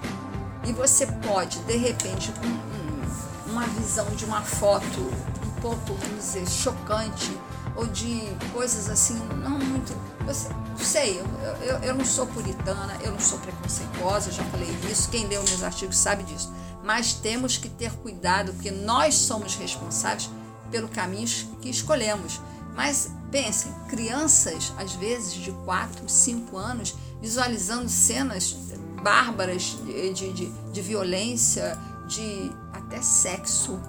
[0.64, 6.48] E você pode, de repente, com uma visão de uma foto um pouco, vamos dizer,
[6.48, 7.37] chocante,
[7.75, 8.22] ou de
[8.53, 9.92] coisas assim, não muito.
[10.25, 10.48] Você,
[10.79, 11.27] sei, eu,
[11.66, 15.64] eu, eu não sou puritana, eu não sou preconceituosa, já falei isso, quem leu meus
[15.64, 20.29] artigos sabe disso mas temos que ter cuidado, porque nós somos responsáveis
[20.71, 21.29] pelo caminho
[21.61, 22.40] que escolhemos.
[22.75, 28.57] Mas pensem, crianças, às vezes de 4, 5 anos, visualizando cenas
[29.03, 33.81] bárbaras de, de, de, de violência, de até sexo.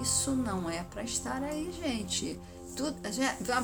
[0.00, 2.40] Isso não é para estar aí, gente.
[2.76, 2.96] Tudo,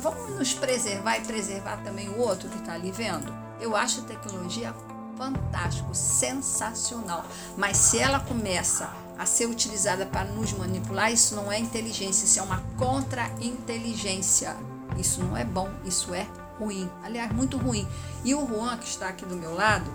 [0.01, 3.33] vamos nos preservar e preservar também o outro que está ali vendo?
[3.61, 4.75] Eu acho a tecnologia
[5.19, 7.27] fantástico, sensacional.
[7.57, 12.39] Mas se ela começa a ser utilizada para nos manipular, isso não é inteligência, isso
[12.39, 14.57] é uma contra-inteligência.
[14.97, 16.27] Isso não é bom, isso é
[16.59, 16.89] ruim.
[17.03, 17.87] Aliás, muito ruim.
[18.25, 19.91] E o Juan, que está aqui do meu lado,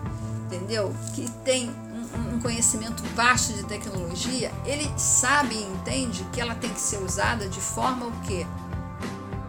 [0.46, 0.94] entendeu?
[1.14, 6.70] Que tem um, um conhecimento vasto de tecnologia, ele sabe e entende que ela tem
[6.70, 8.46] que ser usada de forma o quê?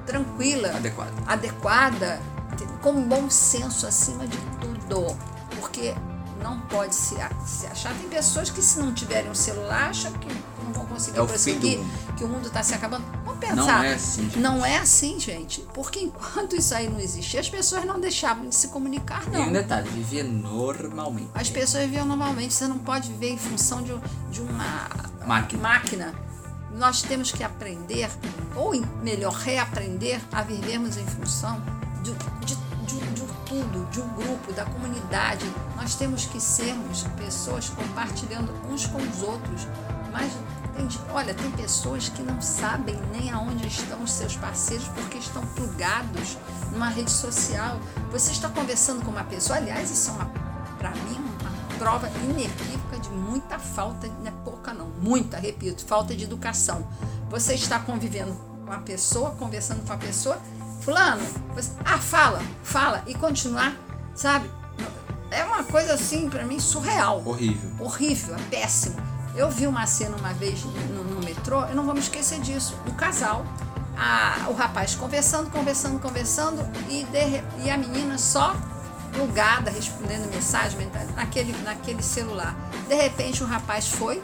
[0.06, 2.22] Tranquila, adequada, adequada
[2.82, 5.35] com bom senso acima de tudo
[5.66, 5.96] porque
[6.44, 7.92] não pode se, se achar.
[7.96, 10.28] Tem pessoas que, se não tiverem um celular, acham que
[10.64, 11.80] não vão conseguir é prosseguir,
[12.16, 13.04] que o mundo está se acabando.
[13.26, 13.56] Vamos pensar.
[13.56, 14.40] Não é assim, gente.
[14.40, 15.62] Não é assim, gente.
[15.74, 19.46] Porque enquanto isso aí não existia, as pessoas não deixavam de se comunicar, não.
[19.46, 21.32] E um detalhe, vivia normalmente.
[21.34, 22.54] As pessoas viviam normalmente.
[22.54, 23.98] Você não pode viver em função de,
[24.30, 24.88] de uma
[25.26, 25.64] máquina.
[25.64, 26.14] máquina.
[26.76, 28.10] Nós temos que aprender,
[28.56, 31.60] ou melhor, reaprender a vivermos em função
[32.04, 32.14] de,
[32.46, 32.65] de
[33.56, 35.46] tudo, de um grupo, da comunidade.
[35.78, 39.68] Nós temos que sermos pessoas compartilhando uns com os outros.
[40.12, 40.34] Mas,
[40.76, 45.46] tem, olha, tem pessoas que não sabem nem aonde estão os seus parceiros porque estão
[45.48, 46.38] plugados
[46.72, 47.80] numa rede social.
[48.12, 53.10] Você está conversando com uma pessoa, aliás, isso é para mim, uma prova inequívoca de
[53.10, 56.86] muita falta, não é pouca não, muita, repito, falta de educação.
[57.30, 58.34] Você está convivendo
[58.66, 60.38] com a pessoa, conversando com a pessoa
[60.86, 61.26] fulano,
[61.84, 63.76] ah, fala, fala e continuar,
[64.14, 64.50] sabe?
[65.32, 67.24] É uma coisa assim, para mim, surreal.
[67.26, 67.72] Horrível.
[67.80, 68.96] Horrível, é péssimo.
[69.36, 72.78] Eu vi uma cena uma vez no, no metrô, eu não vou me esquecer disso.
[72.88, 73.44] Um casal,
[73.98, 78.56] a, o rapaz conversando, conversando, conversando e, de, e a menina só
[79.12, 82.56] plugada, respondendo mensagem naquele, naquele celular.
[82.88, 84.22] De repente o rapaz foi,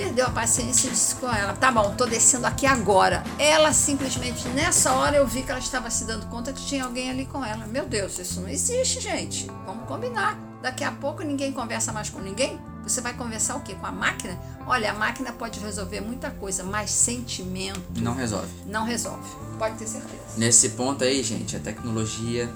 [0.00, 3.22] perdeu a paciência e disse com ela: Tá bom, tô descendo aqui agora.
[3.38, 7.10] Ela simplesmente, nessa hora, eu vi que ela estava se dando conta que tinha alguém
[7.10, 7.66] ali com ela.
[7.66, 9.46] Meu Deus, isso não existe, gente.
[9.66, 10.38] Vamos combinar.
[10.62, 12.58] Daqui a pouco ninguém conversa mais com ninguém.
[12.82, 13.74] Você vai conversar o quê?
[13.74, 14.38] Com a máquina?
[14.66, 18.00] Olha, a máquina pode resolver muita coisa, mas sentimento.
[18.00, 18.48] Não resolve.
[18.66, 19.28] Não resolve.
[19.58, 20.22] Pode ter certeza.
[20.38, 22.50] Nesse ponto aí, gente, a tecnologia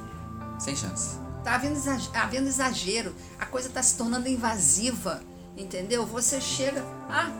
[0.58, 1.18] sem chance.
[1.42, 3.14] Tá havendo exagero, havendo exagero.
[3.38, 5.20] a coisa está se tornando invasiva,
[5.56, 6.04] entendeu?
[6.06, 7.30] Você chega, ah,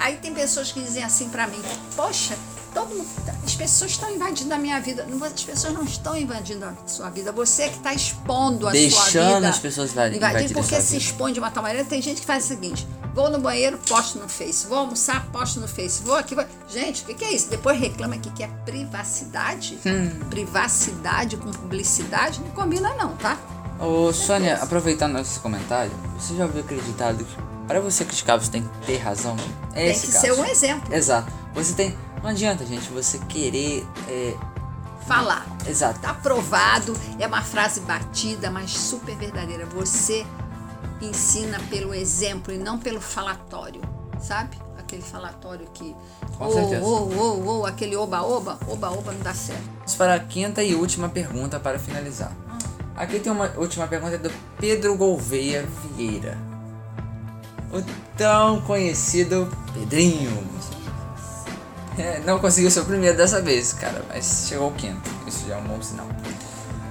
[0.00, 1.60] aí tem pessoas que dizem assim para mim,
[1.96, 2.36] poxa,
[2.74, 3.08] todo mundo,
[3.44, 5.06] as pessoas estão invadindo a minha vida.
[5.22, 7.30] As pessoas não estão invadindo a sua vida.
[7.30, 9.20] Você que está expondo a Deixando sua vida.
[9.20, 10.16] Deixando as pessoas invadirem.
[10.16, 11.86] Invadir porque se expõe de uma tal maneira.
[11.86, 14.66] Tem gente que faz o seguinte: vou no banheiro, posto no Face.
[14.66, 16.02] Vou almoçar, posto no Face.
[16.02, 16.34] Vou aqui.
[16.34, 16.44] Vou...
[16.68, 17.48] Gente, o que, que, é isso?
[17.48, 19.78] Depois reclama aqui que é privacidade.
[19.86, 20.20] Hum.
[20.28, 23.38] Privacidade com publicidade não combina, não, tá?
[23.80, 28.50] Ô, Sônia, aproveitando esse comentário, você já ouviu aquele ditado que para você criticar você
[28.50, 29.36] tem que ter razão?
[29.72, 30.20] É tem que caso.
[30.20, 30.94] ser um exemplo.
[30.94, 31.32] Exato.
[31.54, 33.86] Você tem não adianta, gente, você querer.
[34.08, 34.34] É...
[35.06, 35.46] Falar.
[35.66, 36.00] Exato.
[36.00, 39.66] Tá provado, é uma frase batida, mas super verdadeira.
[39.66, 40.24] Você
[41.02, 43.82] ensina pelo exemplo e não pelo falatório,
[44.18, 44.56] sabe?
[44.78, 45.94] Aquele falatório que.
[46.38, 46.82] Com oh, certeza.
[46.82, 49.62] Oh, oh, oh, aquele oba-oba, oba-oba não dá certo.
[49.80, 52.32] Vamos para a quinta e última pergunta para finalizar.
[52.96, 55.66] Aqui tem uma última pergunta do Pedro Gouveia
[55.96, 56.38] Vieira.
[57.72, 57.82] O
[58.16, 60.46] tão conhecido Pedrinho.
[61.98, 65.10] É, não conseguiu ser o primeiro dessa vez, cara, mas chegou o quinto.
[65.26, 66.06] Isso já é um bom sinal.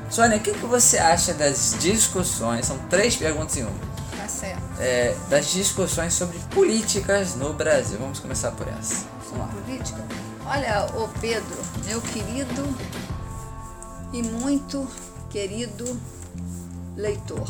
[0.09, 2.65] Sônia, o que, que você acha das discussões?
[2.65, 3.71] São três perguntas em uma.
[4.17, 4.61] Tá certo.
[4.79, 7.97] É, das discussões sobre políticas no Brasil.
[7.99, 9.05] Vamos começar por essa.
[9.31, 9.61] Vamos lá.
[9.65, 10.01] Política?
[10.45, 12.63] Olha, ô Pedro, meu querido
[14.11, 14.87] e muito
[15.33, 15.99] querido
[16.95, 17.49] leitor.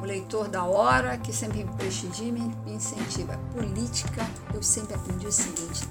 [0.00, 3.36] O leitor da hora que sempre me prestigia e me incentiva.
[3.52, 4.24] Política,
[4.54, 5.82] eu sempre aprendi o seguinte: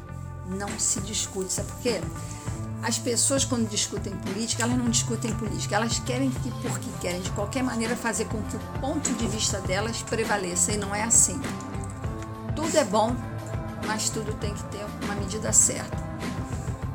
[0.47, 1.51] não se discute.
[1.51, 1.99] Sabe por quê?
[2.81, 5.75] As pessoas, quando discutem política, elas não discutem política.
[5.75, 9.59] Elas querem que, porque querem, de qualquer maneira, fazer com que o ponto de vista
[9.59, 10.71] delas prevaleça.
[10.71, 11.37] E não é assim.
[12.55, 13.13] Tudo é bom,
[13.85, 16.07] mas tudo tem que ter uma medida certa.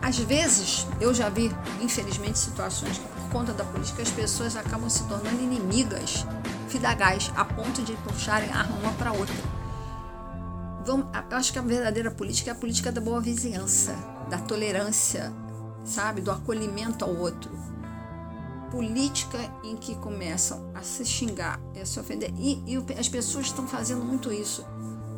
[0.01, 5.05] Às vezes, eu já vi, infelizmente, situações que, conta da política, as pessoas acabam se
[5.05, 6.26] tornando inimigas,
[6.68, 9.62] fidagais, a ponto de puxarem a arma uma para outra
[10.85, 13.95] vamos, eu acho que a verdadeira política é a política da boa vizinhança,
[14.28, 15.33] da tolerância,
[15.85, 17.51] sabe, do acolhimento ao outro.
[18.70, 22.33] Política em que começam a se xingar, a se ofender.
[22.37, 24.64] E, e as pessoas estão fazendo muito isso.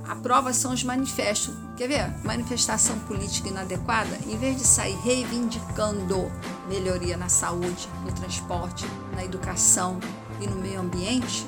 [0.08, 1.54] A prova são os manifestos.
[1.76, 2.24] Quer ver?
[2.24, 6.30] Manifestação política inadequada, em vez de sair reivindicando
[6.68, 9.98] melhoria na saúde, no transporte, na educação
[10.40, 11.46] e no meio ambiente,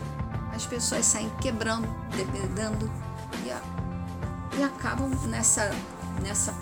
[0.55, 1.87] as pessoas saem quebrando,
[2.17, 2.91] dependendo
[3.45, 3.51] e
[4.59, 5.71] e acabam nessa,
[6.23, 6.55] nessa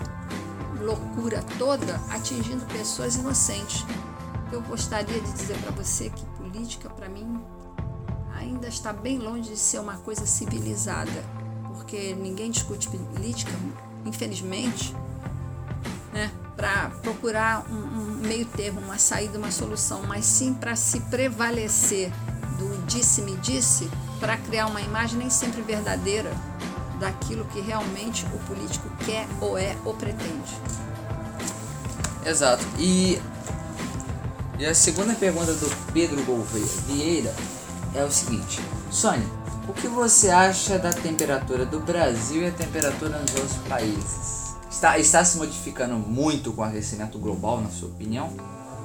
[0.81, 3.85] loucura toda atingindo pessoas inocentes.
[4.51, 7.41] Eu gostaria de dizer para você que política, para mim,
[8.33, 11.23] ainda está bem longe de ser uma coisa civilizada,
[11.95, 13.51] porque ninguém discute política,
[14.05, 14.93] infelizmente,
[16.11, 20.99] né, para procurar um, um meio termo, uma saída, uma solução, mas sim para se
[21.01, 22.11] prevalecer
[22.57, 23.89] do disse-me disse,
[24.19, 26.31] para criar uma imagem nem sempre verdadeira
[26.99, 30.53] daquilo que realmente o político quer ou é ou pretende.
[32.25, 32.65] Exato.
[32.77, 33.21] E,
[34.59, 37.33] e a segunda pergunta do Pedro Gouveia Vieira
[37.93, 43.19] é o seguinte: Sônia, o que você acha da temperatura do Brasil e a temperatura
[43.19, 44.55] nos outros países?
[44.69, 48.33] Está, está se modificando muito com o aquecimento global, na sua opinião?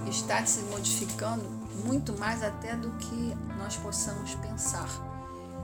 [0.08, 1.44] Está se modificando
[1.84, 5.10] muito mais até do que nós possamos pensar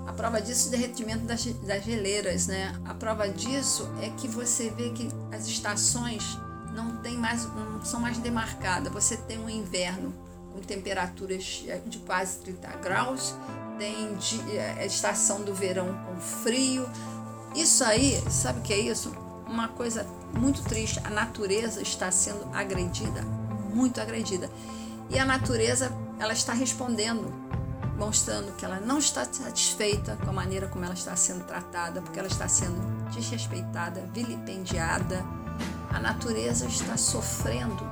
[0.06, 2.74] a prova disso é o derretimento das, das geleiras, né?
[2.84, 6.38] A prova disso é que você vê que as estações
[6.72, 8.92] não tem mais, não são mais demarcadas.
[8.92, 10.14] Você tem um inverno
[10.52, 13.34] com temperaturas de quase 30 graus,
[13.78, 14.16] tem
[14.50, 16.88] é, a estação do verão com frio.
[17.54, 19.12] Isso aí, sabe o que é isso?
[19.46, 21.00] Uma coisa muito triste.
[21.04, 23.22] A natureza está sendo agredida,
[23.72, 24.50] muito agredida.
[25.08, 27.46] E a natureza, ela está respondendo
[27.96, 32.18] mostrando que ela não está satisfeita com a maneira como ela está sendo tratada, porque
[32.18, 32.78] ela está sendo
[33.10, 35.24] desrespeitada, vilipendiada.
[35.90, 37.82] A natureza está sofrendo,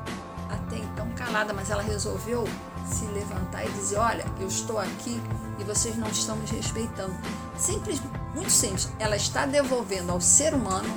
[0.51, 2.45] até então calada, mas ela resolveu
[2.87, 5.21] se levantar e dizer: Olha, eu estou aqui
[5.59, 7.15] e vocês não estão me respeitando.
[7.57, 8.01] Simples,
[8.35, 8.89] muito simples.
[8.99, 10.89] Ela está devolvendo ao ser humano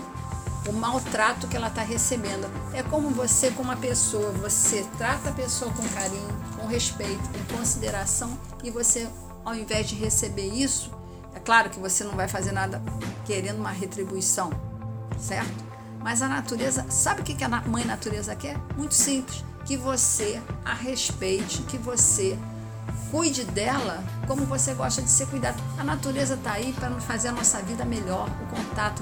[0.67, 2.49] o maltrato que ela está recebendo.
[2.73, 6.27] É como você, com uma pessoa, você trata a pessoa com carinho,
[6.57, 9.07] com respeito, com consideração e você,
[9.45, 10.91] ao invés de receber isso,
[11.33, 12.81] é claro que você não vai fazer nada
[13.25, 14.51] querendo uma retribuição,
[15.19, 15.65] certo?
[15.99, 18.57] Mas a natureza, sabe o que a mãe natureza quer?
[18.75, 22.37] Muito simples, que você a respeite, que você
[23.11, 25.61] Cuide dela como você gosta de ser cuidado.
[25.77, 28.29] A natureza está aí para fazer a nossa vida melhor.
[28.41, 29.01] O contato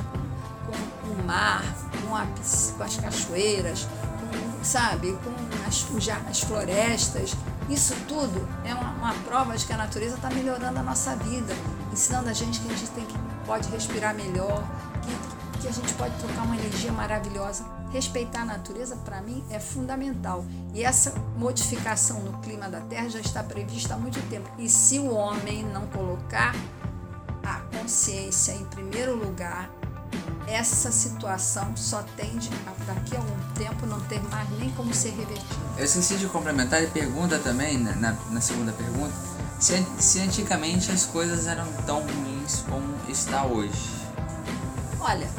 [0.66, 1.64] com, com, o mar,
[2.02, 3.88] com, a, com, as cachoeiras,
[4.20, 7.36] com, sabe, com as, as florestas.
[7.68, 11.54] Isso tudo é uma, uma prova de que a natureza está melhorando a nossa vida,
[11.92, 14.64] ensinando a gente que a gente tem que, pode respirar melhor,
[15.02, 17.66] que, que a gente pode trocar uma energia maravilhosa.
[17.96, 20.44] Respeitar a natureza, para mim, é fundamental.
[20.74, 24.50] E essa modificação no clima da Terra já está prevista há muito tempo.
[24.58, 26.54] E se o homem não colocar
[27.42, 29.72] a consciência em primeiro lugar,
[30.46, 35.12] essa situação só tende a daqui a algum tempo não ter mais nem como ser
[35.12, 35.56] revertida.
[35.78, 39.14] Eu esqueci de complementar e pergunta também, né, na, na segunda pergunta,
[39.58, 43.90] se, se antigamente as coisas eram tão ruins como está hoje.
[45.00, 45.30] Olha,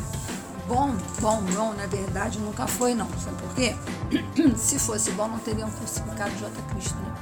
[0.67, 3.09] bom, bom, bom, na verdade nunca foi não.
[3.19, 3.75] Sabe por quê?
[4.57, 6.51] Se fosse bom, não teriam crucificado J.
[6.71, 7.14] Cristo, né?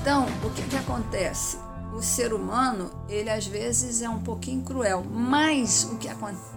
[0.00, 1.58] Então, o que que acontece?
[1.94, 6.52] O ser humano, ele às vezes é um pouquinho cruel, mas o que acontece,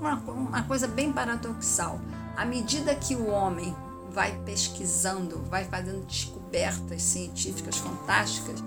[0.00, 2.00] uma, uma coisa bem paradoxal,
[2.36, 3.74] à medida que o homem
[4.10, 8.62] vai pesquisando, vai fazendo descobertas científicas fantásticas,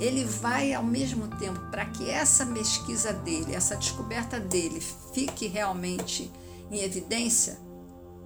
[0.00, 4.80] ele vai ao mesmo tempo para que essa pesquisa dele, essa descoberta dele
[5.12, 6.32] fique realmente
[6.70, 7.58] em evidência,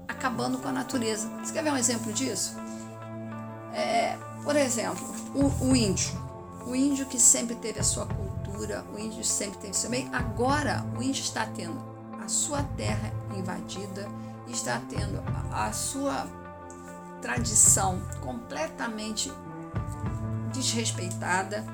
[0.06, 1.28] acabando com a natureza.
[1.42, 2.54] Você quer ver um exemplo disso?
[3.72, 5.04] É, por exemplo,
[5.34, 6.22] o, o índio.
[6.64, 10.86] O índio que sempre teve a sua cultura, o índio sempre teve seu meio, agora
[10.96, 11.76] o índio está tendo
[12.22, 14.08] a sua terra invadida,
[14.48, 15.22] está tendo
[15.52, 16.26] a, a sua
[17.20, 19.30] tradição completamente
[20.64, 21.64] desrespeitada.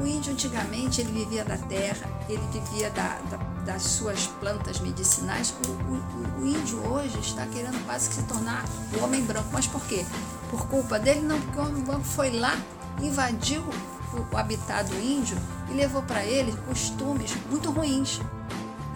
[0.00, 5.54] O índio antigamente ele vivia da terra, ele vivia da, da, das suas plantas medicinais.
[5.66, 8.64] O, o, o, índio hoje está querendo quase que se tornar
[8.94, 9.48] o homem branco.
[9.52, 10.04] Mas por quê?
[10.50, 11.20] Por culpa dele?
[11.20, 12.56] Não, porque o homem branco foi lá,
[13.00, 15.38] invadiu o, o habitat do índio
[15.70, 18.20] e levou para ele costumes muito ruins.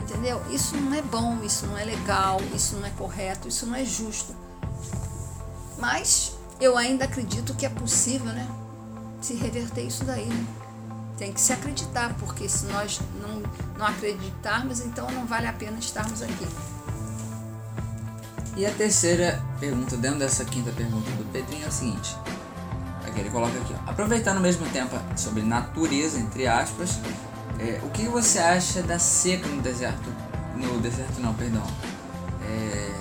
[0.02, 0.42] Entendeu?
[0.50, 3.84] Isso não é bom, isso não é legal, isso não é correto, isso não é
[3.84, 4.34] justo.
[5.78, 8.46] Mas eu ainda acredito que é possível, né?
[9.20, 10.46] Se reverter isso daí, né?
[11.18, 13.42] Tem que se acreditar, porque se nós não,
[13.78, 16.46] não acreditarmos, então não vale a pena estarmos aqui.
[18.56, 22.16] E a terceira pergunta, dentro dessa quinta pergunta do Pedrinho, é a seguinte.
[23.06, 26.98] Aqui ele coloca aqui, ó, aproveitando ao mesmo tempo sobre natureza, entre aspas,
[27.58, 30.10] é, o que você acha da seca no deserto?
[30.56, 31.62] No deserto não, perdão.
[32.42, 33.00] É,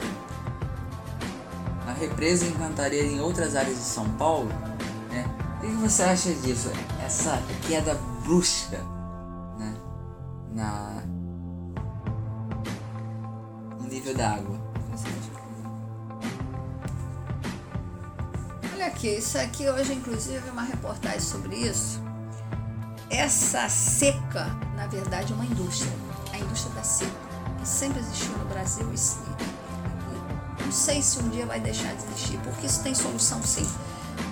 [2.00, 4.50] represa encantaria em outras áreas de São Paulo?
[5.60, 6.72] O que você acha disso?
[7.04, 7.38] Essa
[7.68, 7.94] queda
[8.24, 8.78] brusca,
[9.58, 9.76] né?
[10.54, 11.04] Na
[13.78, 14.58] no nível da água.
[18.74, 22.02] Olha aqui, isso aqui hoje inclusive é uma reportagem sobre isso.
[23.10, 24.46] Essa seca,
[24.78, 25.92] na verdade, é uma indústria,
[26.32, 27.12] a indústria da seca,
[27.60, 29.50] que sempre existiu no Brasil e
[30.64, 33.68] não sei se um dia vai deixar de existir, porque isso tem solução sim.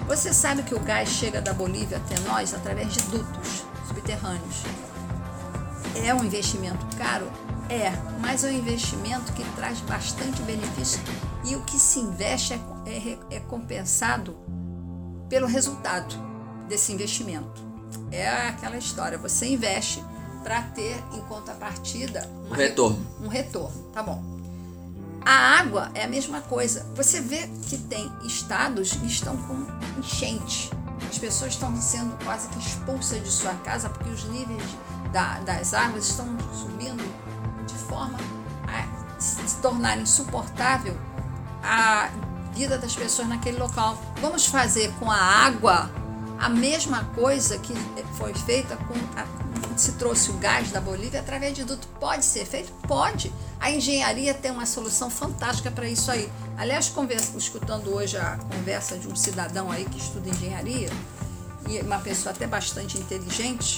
[0.07, 4.63] Você sabe que o gás chega da Bolívia até nós através de dutos subterrâneos.
[6.03, 7.29] É um investimento caro?
[7.69, 7.91] É,
[8.21, 11.01] mas é um investimento que traz bastante benefício
[11.43, 12.57] e o que se investe é,
[12.89, 14.37] é, é compensado
[15.27, 16.15] pelo resultado
[16.69, 17.61] desse investimento.
[18.09, 20.01] É aquela história, você investe
[20.41, 23.05] para ter em contrapartida um retorno.
[23.21, 24.36] Um retorno, tá bom.
[25.27, 26.85] A água é a mesma coisa.
[26.95, 29.67] Você vê que tem estados que estão com
[29.99, 30.71] enchente.
[31.05, 34.63] As pessoas estão sendo quase que expulsas de sua casa porque os níveis
[35.11, 37.03] da, das águas estão subindo
[37.65, 38.17] de forma
[38.69, 40.97] a se tornar insuportável
[41.61, 42.09] a
[42.53, 44.01] vida das pessoas naquele local.
[44.21, 45.91] Vamos fazer com a água
[46.39, 47.73] a mesma coisa que
[48.13, 49.46] foi feita com a
[49.81, 51.87] se trouxe o gás da Bolívia através de duto.
[51.99, 52.71] Pode ser feito?
[52.87, 53.31] Pode.
[53.59, 56.29] A engenharia tem uma solução fantástica para isso aí.
[56.57, 60.89] Aliás, conversa, escutando hoje a conversa de um cidadão aí que estuda engenharia,
[61.67, 63.77] e uma pessoa até bastante inteligente,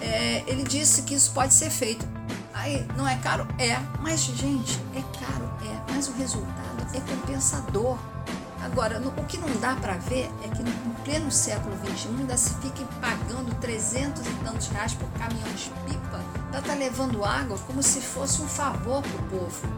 [0.00, 2.06] é, ele disse que isso pode ser feito.
[2.52, 3.46] Aí, não é caro?
[3.58, 3.78] É.
[4.00, 5.92] Mas, gente, é caro, é.
[5.92, 7.98] Mas o resultado é compensador.
[8.62, 12.08] Agora, no, o que não dá para ver é que no, no pleno século XXI
[12.08, 16.74] ainda se fica pagando 300 e tantos reais por caminhão de pipa para estar tá
[16.74, 19.68] levando água como se fosse um favor para o povo.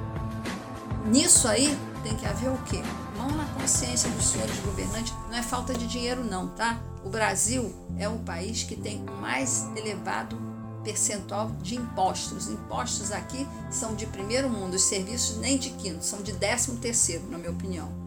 [1.06, 2.82] Nisso aí tem que haver o quê?
[3.16, 5.12] Mão na consciência dos senhores governantes.
[5.28, 6.78] Não é falta de dinheiro não, tá?
[7.04, 10.40] O Brasil é o país que tem mais elevado
[10.82, 12.46] percentual de impostos.
[12.46, 16.78] Os impostos aqui são de primeiro mundo, os serviços nem de quinto, são de décimo
[16.78, 17.99] terceiro, na minha opinião.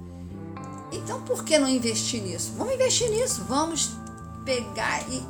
[0.94, 2.54] Então, por que não investir nisso?
[2.58, 3.98] Vamos investir nisso, vamos
[4.46, 5.26] pegar e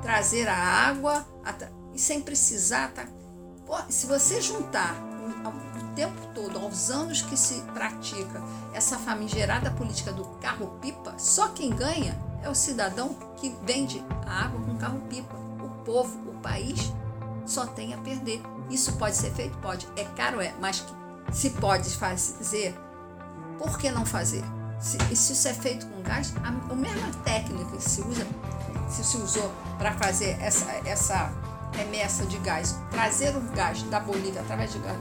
[0.00, 1.26] trazer a água
[1.92, 3.06] e sem precisar, tá?
[3.88, 4.94] Se você juntar
[5.44, 8.40] o, tempo todo, aos anos que se pratica
[8.72, 14.60] essa famigerada política do carro-pipa, só quem ganha é o cidadão que vende a água
[14.60, 15.34] com carro-pipa.
[15.60, 16.92] O povo, o país,
[17.44, 18.40] só tem a perder.
[18.70, 19.58] Isso pode ser feito?
[19.58, 19.88] Pode.
[19.96, 20.40] É caro?
[20.40, 20.54] É.
[20.60, 20.84] Mas
[21.32, 22.78] se pode fazer,
[23.58, 24.44] por que não fazer?
[24.80, 28.26] Se, se isso é feito com gás, a, a mesma técnica que se usa,
[28.88, 31.32] se se usou para fazer essa, essa
[31.72, 34.98] remessa de gás, trazer o gás da Bolívia através de gás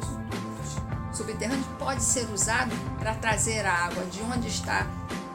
[1.17, 4.86] subterrâneo pode ser usado para trazer a água de onde está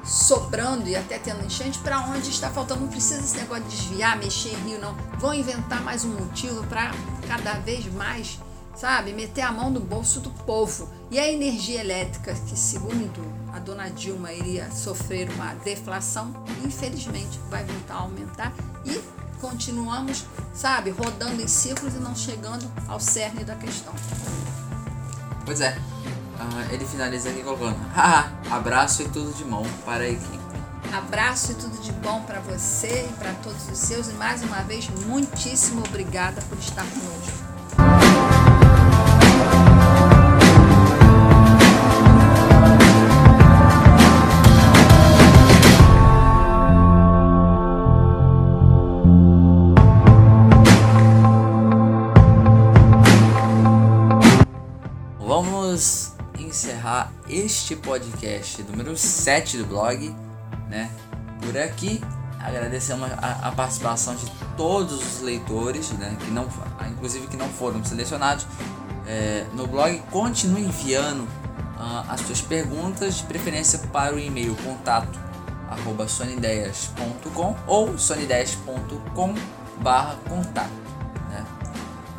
[0.05, 2.83] sobrando e até tendo enchente para onde está faltando.
[2.83, 4.95] Não precisa esse negócio de desviar, mexer em rio, não.
[5.19, 6.93] Vão inventar mais um motivo para
[7.29, 8.39] cada vez mais,
[8.83, 10.89] sabe, meter a mão no bolso do povo.
[11.09, 13.23] E a energia elétrica, que segundo
[13.53, 18.53] a dona Dilma iria sofrer uma deflação, infelizmente vai voltar a aumentar
[18.85, 19.01] e
[19.41, 23.95] continuamos, sabe, rodando em círculos e não chegando ao cerne da questão.
[25.45, 25.79] Pois é.
[26.41, 30.43] Ah, ele finaliza aqui colocando: Haha, abraço e tudo de mão para a equipe.
[30.93, 34.09] Abraço e tudo de bom para você e para todos os seus.
[34.09, 37.52] E mais uma vez, muitíssimo obrigada por estar conosco.
[57.45, 60.15] Este podcast número 7 do blog,
[60.69, 60.91] né?
[61.41, 62.01] Por aqui,
[62.39, 66.17] agradecemos a, a participação de todos os leitores, né?
[66.21, 66.49] Que não,
[66.91, 68.47] inclusive que não foram selecionados
[69.07, 70.01] é, no blog.
[70.11, 71.27] Continue enviando
[71.77, 75.19] ah, as suas perguntas, de preferência para o e-mail contato
[75.69, 79.35] arroba sonideias.com ou sonideias.com
[79.81, 80.82] barra contato?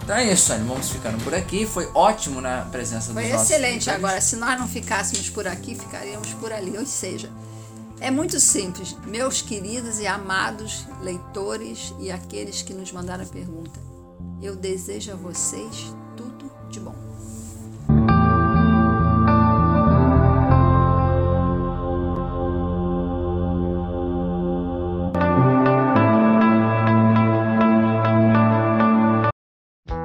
[0.03, 0.65] Então é isso, Sônia.
[0.65, 1.65] Vamos ficando por aqui.
[1.65, 3.89] Foi ótimo na presença Foi dos nossos excelente.
[3.89, 6.77] Agora, se nós não ficássemos por aqui, ficaríamos por ali.
[6.77, 7.31] Ou seja,
[8.01, 8.97] é muito simples.
[9.07, 13.79] Meus queridos e amados leitores e aqueles que nos mandaram a pergunta,
[14.41, 17.02] eu desejo a vocês tudo de bom.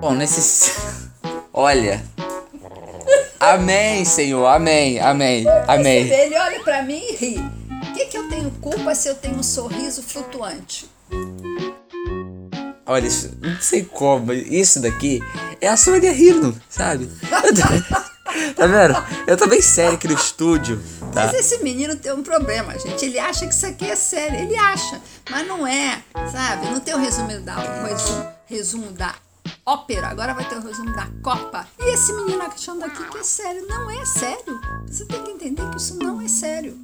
[0.01, 0.73] Bom, nesse.
[1.53, 2.03] Olha.
[3.41, 4.47] Amém, Senhor.
[4.47, 5.01] Amém.
[5.01, 5.45] Amém.
[5.67, 6.09] Amém.
[6.09, 7.39] Ele olha pra mim e ri.
[7.39, 10.89] O que, que eu tenho culpa se eu tenho um sorriso flutuante?
[12.87, 14.33] Olha, isso, não sei como.
[14.33, 15.21] Isso daqui
[15.61, 17.11] é a Sônia rindo, sabe?
[18.57, 19.05] tá vendo?
[19.27, 20.81] Eu tô bem sério aqui no estúdio.
[21.13, 21.27] Tá?
[21.27, 23.05] Mas esse menino tem um problema, gente.
[23.05, 24.39] Ele acha que isso aqui é sério.
[24.39, 26.67] Ele acha, mas não é, sabe?
[26.67, 29.15] Não tem o resumo da, o resumo, resumo da
[29.73, 30.09] ópera.
[30.09, 31.67] Agora vai ter o resumo da Copa.
[31.79, 33.67] E esse menino achando aqui que é sério.
[33.69, 34.61] Não é sério.
[34.87, 36.77] Você tem que entender que isso não é sério.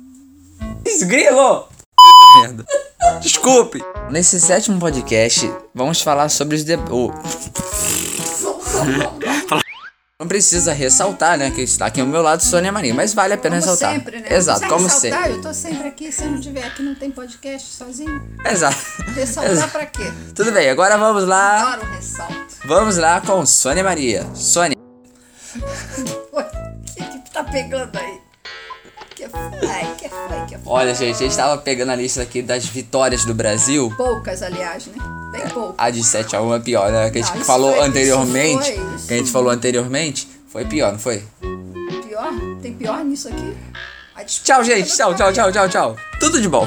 [0.85, 1.69] Esgrilo!
[2.41, 2.65] Merda.
[3.21, 3.83] Desculpe.
[4.11, 6.65] Nesse sétimo podcast, vamos falar sobre os.
[6.65, 6.75] De...
[6.77, 7.11] o-
[10.21, 11.51] Não precisa ressaltar, né?
[11.51, 13.95] Que está aqui ao meu lado Sônia Maria, mas vale a pena Como ressaltar.
[13.99, 14.29] sempre, né?
[14.33, 15.33] Exato, Precisa como ressaltar, sempre.
[15.39, 16.13] Eu tô sempre aqui.
[16.13, 18.23] Se eu não tiver aqui, não tem podcast sozinho.
[18.49, 18.77] Exato.
[19.17, 19.73] Ressaltar Exato.
[19.73, 20.13] pra quê?
[20.33, 21.73] Tudo bem, agora vamos lá.
[21.75, 22.55] Adoro ressalto.
[22.65, 24.25] Vamos lá com Sônia Maria.
[24.35, 24.77] Sônia.
[26.33, 28.21] O que que tá pegando aí?
[29.25, 29.95] Que foi?
[29.99, 30.47] Que foi?
[30.49, 30.63] Que foi?
[30.73, 33.93] Olha, gente, a gente tava pegando a lista aqui das vitórias do Brasil.
[33.97, 34.95] Poucas, aliás, né?
[35.33, 35.75] Bem poucas.
[35.79, 37.11] A de 7 a 1 é pior, né?
[37.11, 38.73] Que a gente Não, falou foi- isso anteriormente.
[38.73, 40.29] foi- isso- Que a gente falou anteriormente.
[40.49, 41.23] Foi pior, não foi?
[42.07, 42.33] Pior?
[42.63, 43.57] Tem pior nisso aqui?
[44.45, 44.95] Tchau, gente.
[44.95, 45.97] Tchau, tchau, tchau, tchau, tchau.
[46.21, 46.67] Tudo de bom.